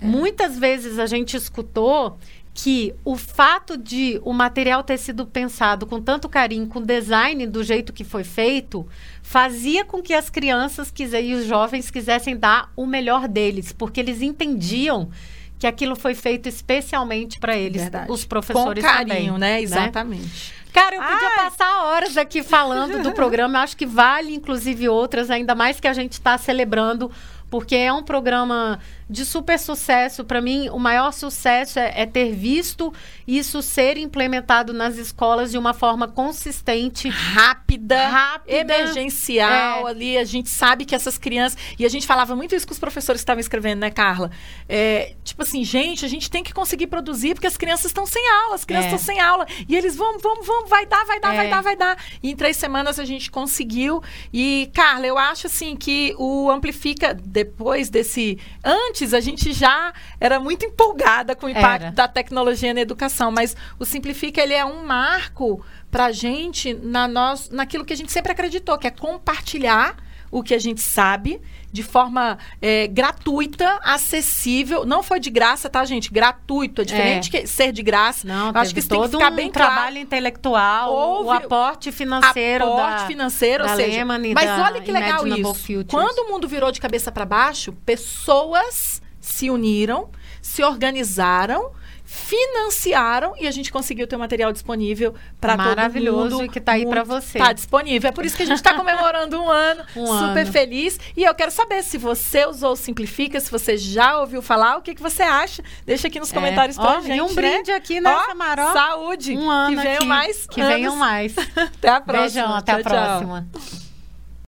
É. 0.00 0.04
Muitas 0.04 0.58
vezes 0.58 0.98
a 0.98 1.06
gente 1.06 1.36
escutou 1.36 2.18
que 2.52 2.94
o 3.04 3.16
fato 3.16 3.76
de 3.76 4.20
o 4.24 4.32
material 4.32 4.82
ter 4.82 4.98
sido 4.98 5.24
pensado 5.24 5.86
com 5.86 6.00
tanto 6.00 6.28
carinho, 6.28 6.66
com 6.66 6.82
design 6.82 7.46
do 7.46 7.62
jeito 7.62 7.92
que 7.92 8.04
foi 8.04 8.24
feito, 8.24 8.86
fazia 9.22 9.84
com 9.84 10.02
que 10.02 10.12
as 10.12 10.28
crianças 10.28 10.92
e 10.98 11.34
os 11.34 11.46
jovens 11.46 11.90
quisessem 11.90 12.36
dar 12.36 12.70
o 12.76 12.86
melhor 12.86 13.28
deles, 13.28 13.72
porque 13.72 14.00
eles 14.00 14.20
entendiam 14.20 15.10
que 15.58 15.66
aquilo 15.66 15.94
foi 15.94 16.14
feito 16.14 16.48
especialmente 16.48 17.38
para 17.38 17.56
eles, 17.56 17.82
Verdade. 17.82 18.10
os 18.10 18.24
professores 18.24 18.82
com 18.82 18.90
carinho, 18.90 19.34
também, 19.34 19.38
né? 19.38 19.62
Exatamente. 19.62 20.22
Né? 20.22 20.60
Cara, 20.72 20.96
eu 20.96 21.02
podia 21.02 21.28
Ai. 21.28 21.36
passar 21.36 21.84
horas 21.84 22.16
aqui 22.16 22.42
falando 22.42 23.02
do 23.02 23.12
programa. 23.12 23.58
Eu 23.58 23.62
acho 23.62 23.76
que 23.76 23.84
vale, 23.84 24.34
inclusive, 24.34 24.88
outras, 24.88 25.30
ainda 25.30 25.54
mais 25.54 25.78
que 25.78 25.86
a 25.86 25.92
gente 25.92 26.12
está 26.12 26.38
celebrando 26.38 27.10
porque 27.50 27.74
é 27.74 27.92
um 27.92 28.02
programa 28.02 28.78
de 29.10 29.24
super 29.24 29.58
sucesso. 29.58 30.24
Para 30.24 30.40
mim, 30.40 30.68
o 30.68 30.78
maior 30.78 31.12
sucesso 31.12 31.80
é, 31.80 32.02
é, 32.02 32.06
ter 32.06 32.32
visto 32.32 32.92
isso 33.26 33.60
ser 33.60 33.98
implementado 33.98 34.72
nas 34.72 34.96
escolas 34.96 35.50
de 35.50 35.58
uma 35.58 35.74
forma 35.74 36.06
consistente, 36.06 37.08
rápida, 37.08 38.06
rápida 38.06 38.56
emergencial. 38.56 39.86
É. 39.86 39.90
Ali 39.90 40.16
a 40.16 40.24
gente 40.24 40.48
sabe 40.48 40.84
que 40.84 40.94
essas 40.94 41.18
crianças 41.18 41.58
e 41.76 41.84
a 41.84 41.88
gente 41.88 42.06
falava 42.06 42.36
muito 42.36 42.54
isso 42.54 42.66
com 42.66 42.72
os 42.72 42.78
professores 42.78 43.20
que 43.20 43.24
estavam 43.24 43.40
escrevendo, 43.40 43.80
né, 43.80 43.90
Carla? 43.90 44.30
É, 44.68 45.16
tipo 45.24 45.42
assim, 45.42 45.64
gente, 45.64 46.04
a 46.04 46.08
gente 46.08 46.30
tem 46.30 46.44
que 46.44 46.54
conseguir 46.54 46.86
produzir 46.86 47.34
porque 47.34 47.48
as 47.48 47.56
crianças 47.56 47.86
estão 47.86 48.06
sem 48.06 48.22
aula, 48.30 48.54
as 48.54 48.64
crianças 48.64 48.92
é. 48.92 48.94
estão 48.94 49.14
sem 49.14 49.20
aula 49.20 49.44
e 49.68 49.76
eles 49.76 49.96
vão, 49.96 50.18
vão, 50.18 50.42
vão, 50.42 50.66
vai 50.66 50.86
dar, 50.86 51.04
vai 51.04 51.18
dar, 51.18 51.34
vai 51.34 51.46
é. 51.46 51.50
dar, 51.50 51.62
vai 51.62 51.76
dar. 51.76 52.04
E 52.22 52.30
em 52.30 52.36
três 52.36 52.56
semanas 52.56 53.00
a 53.00 53.04
gente 53.04 53.28
conseguiu. 53.28 54.00
E 54.32 54.70
Carla, 54.72 55.06
eu 55.06 55.18
acho 55.18 55.48
assim 55.48 55.74
que 55.74 56.14
o 56.16 56.48
amplifica 56.48 57.12
depois 57.44 57.88
desse. 57.88 58.38
Antes, 58.62 59.14
a 59.14 59.20
gente 59.20 59.52
já 59.52 59.92
era 60.20 60.38
muito 60.38 60.64
empolgada 60.66 61.34
com 61.34 61.46
o 61.46 61.48
impacto 61.48 61.84
era. 61.84 61.92
da 61.92 62.06
tecnologia 62.06 62.74
na 62.74 62.80
educação, 62.80 63.30
mas 63.30 63.56
o 63.78 63.84
Simplifica 63.84 64.42
ele 64.42 64.54
é 64.54 64.64
um 64.64 64.84
marco 64.84 65.64
para 65.90 66.06
a 66.06 66.12
gente 66.12 66.74
na 66.74 67.08
nós, 67.08 67.48
naquilo 67.50 67.84
que 67.84 67.92
a 67.92 67.96
gente 67.96 68.12
sempre 68.12 68.32
acreditou, 68.32 68.76
que 68.78 68.86
é 68.86 68.90
compartilhar 68.90 69.96
o 70.30 70.42
que 70.42 70.54
a 70.54 70.58
gente 70.58 70.80
sabe 70.80 71.40
de 71.72 71.82
forma 71.82 72.38
é, 72.60 72.86
gratuita, 72.86 73.78
acessível. 73.82 74.84
Não 74.84 75.02
foi 75.02 75.20
de 75.20 75.30
graça, 75.30 75.68
tá, 75.68 75.84
gente? 75.84 76.12
Gratuito. 76.12 76.82
É 76.82 76.84
diferente 76.84 77.36
é. 77.36 77.40
que 77.40 77.46
ser 77.46 77.72
de 77.72 77.82
graça. 77.82 78.26
Não, 78.26 78.52
acho 78.54 78.72
que 78.72 78.80
isso 78.80 78.88
tem 78.88 79.00
que 79.00 79.08
ficar 79.08 79.30
um 79.30 79.34
bem 79.34 79.50
claro. 79.50 79.72
trabalho 79.72 79.98
intelectual, 79.98 80.92
Houve 80.92 81.28
o 81.28 81.32
aporte 81.32 81.92
financeiro 81.92 82.64
aporte 82.64 83.02
da, 83.02 83.06
financeiro, 83.06 83.64
da 83.64 83.70
ou 83.70 83.76
seja, 83.76 84.04
Lehman 84.04 84.34
mas 84.34 84.46
da 84.46 84.64
olha 84.64 84.80
que 84.80 84.92
legal 84.92 85.26
isso. 85.26 85.54
Futures. 85.54 85.86
Quando 85.88 86.26
o 86.26 86.32
mundo 86.32 86.48
virou 86.48 86.70
de 86.70 86.80
cabeça 86.80 87.10
para 87.10 87.24
baixo, 87.24 87.72
pessoas 87.84 89.02
se 89.20 89.50
uniram, 89.50 90.10
se 90.40 90.62
organizaram 90.62 91.72
financiaram 92.10 93.34
e 93.38 93.46
a 93.46 93.52
gente 93.52 93.70
conseguiu 93.70 94.04
ter 94.04 94.16
o 94.16 94.18
material 94.18 94.50
disponível 94.50 95.14
para 95.40 95.52
todo 95.52 95.64
mundo. 95.64 95.76
Maravilhoso 95.76 96.48
que 96.48 96.58
está 96.58 96.72
aí 96.72 96.84
para 96.84 97.04
você. 97.04 97.38
Está 97.38 97.52
disponível. 97.52 98.08
É 98.08 98.12
por 98.12 98.26
isso 98.26 98.36
que 98.36 98.42
a 98.42 98.46
gente 98.46 98.56
está 98.56 98.74
comemorando 98.74 99.40
um 99.40 99.48
ano, 99.48 99.84
um 99.94 100.06
super 100.06 100.40
ano. 100.40 100.52
feliz. 100.52 100.98
E 101.16 101.22
eu 101.22 101.32
quero 101.36 101.52
saber 101.52 101.84
se 101.84 101.96
você 101.96 102.44
usou 102.46 102.72
o 102.72 102.76
Simplifica, 102.76 103.38
se 103.38 103.48
você 103.48 103.76
já 103.76 104.18
ouviu 104.18 104.42
falar, 104.42 104.76
o 104.76 104.82
que, 104.82 104.92
que 104.92 105.00
você 105.00 105.22
acha? 105.22 105.62
Deixa 105.86 106.08
aqui 106.08 106.18
nos 106.18 106.32
é. 106.32 106.34
comentários 106.34 106.76
é. 106.76 106.82
para 106.82 107.00
gente. 107.00 107.16
E 107.16 107.22
um 107.22 107.32
brinde 107.32 107.70
né? 107.70 107.76
aqui 107.76 108.00
nessa 108.00 108.34
Maró. 108.34 108.72
Saúde. 108.72 109.36
Um 109.36 109.48
ano 109.48 109.76
que 109.76 109.82
venham 109.82 109.98
aqui. 109.98 110.06
mais. 110.06 110.46
Que 110.46 110.60
anos. 110.60 110.74
venham 110.74 110.96
mais. 110.96 111.36
até 111.54 111.90
a 111.90 112.00
próxima. 112.00 112.42
Beijão, 112.42 112.54
até 112.56 112.72
tchau, 112.72 112.80
a 112.80 112.84
próxima. 112.84 113.46
Tchau. 113.52 113.89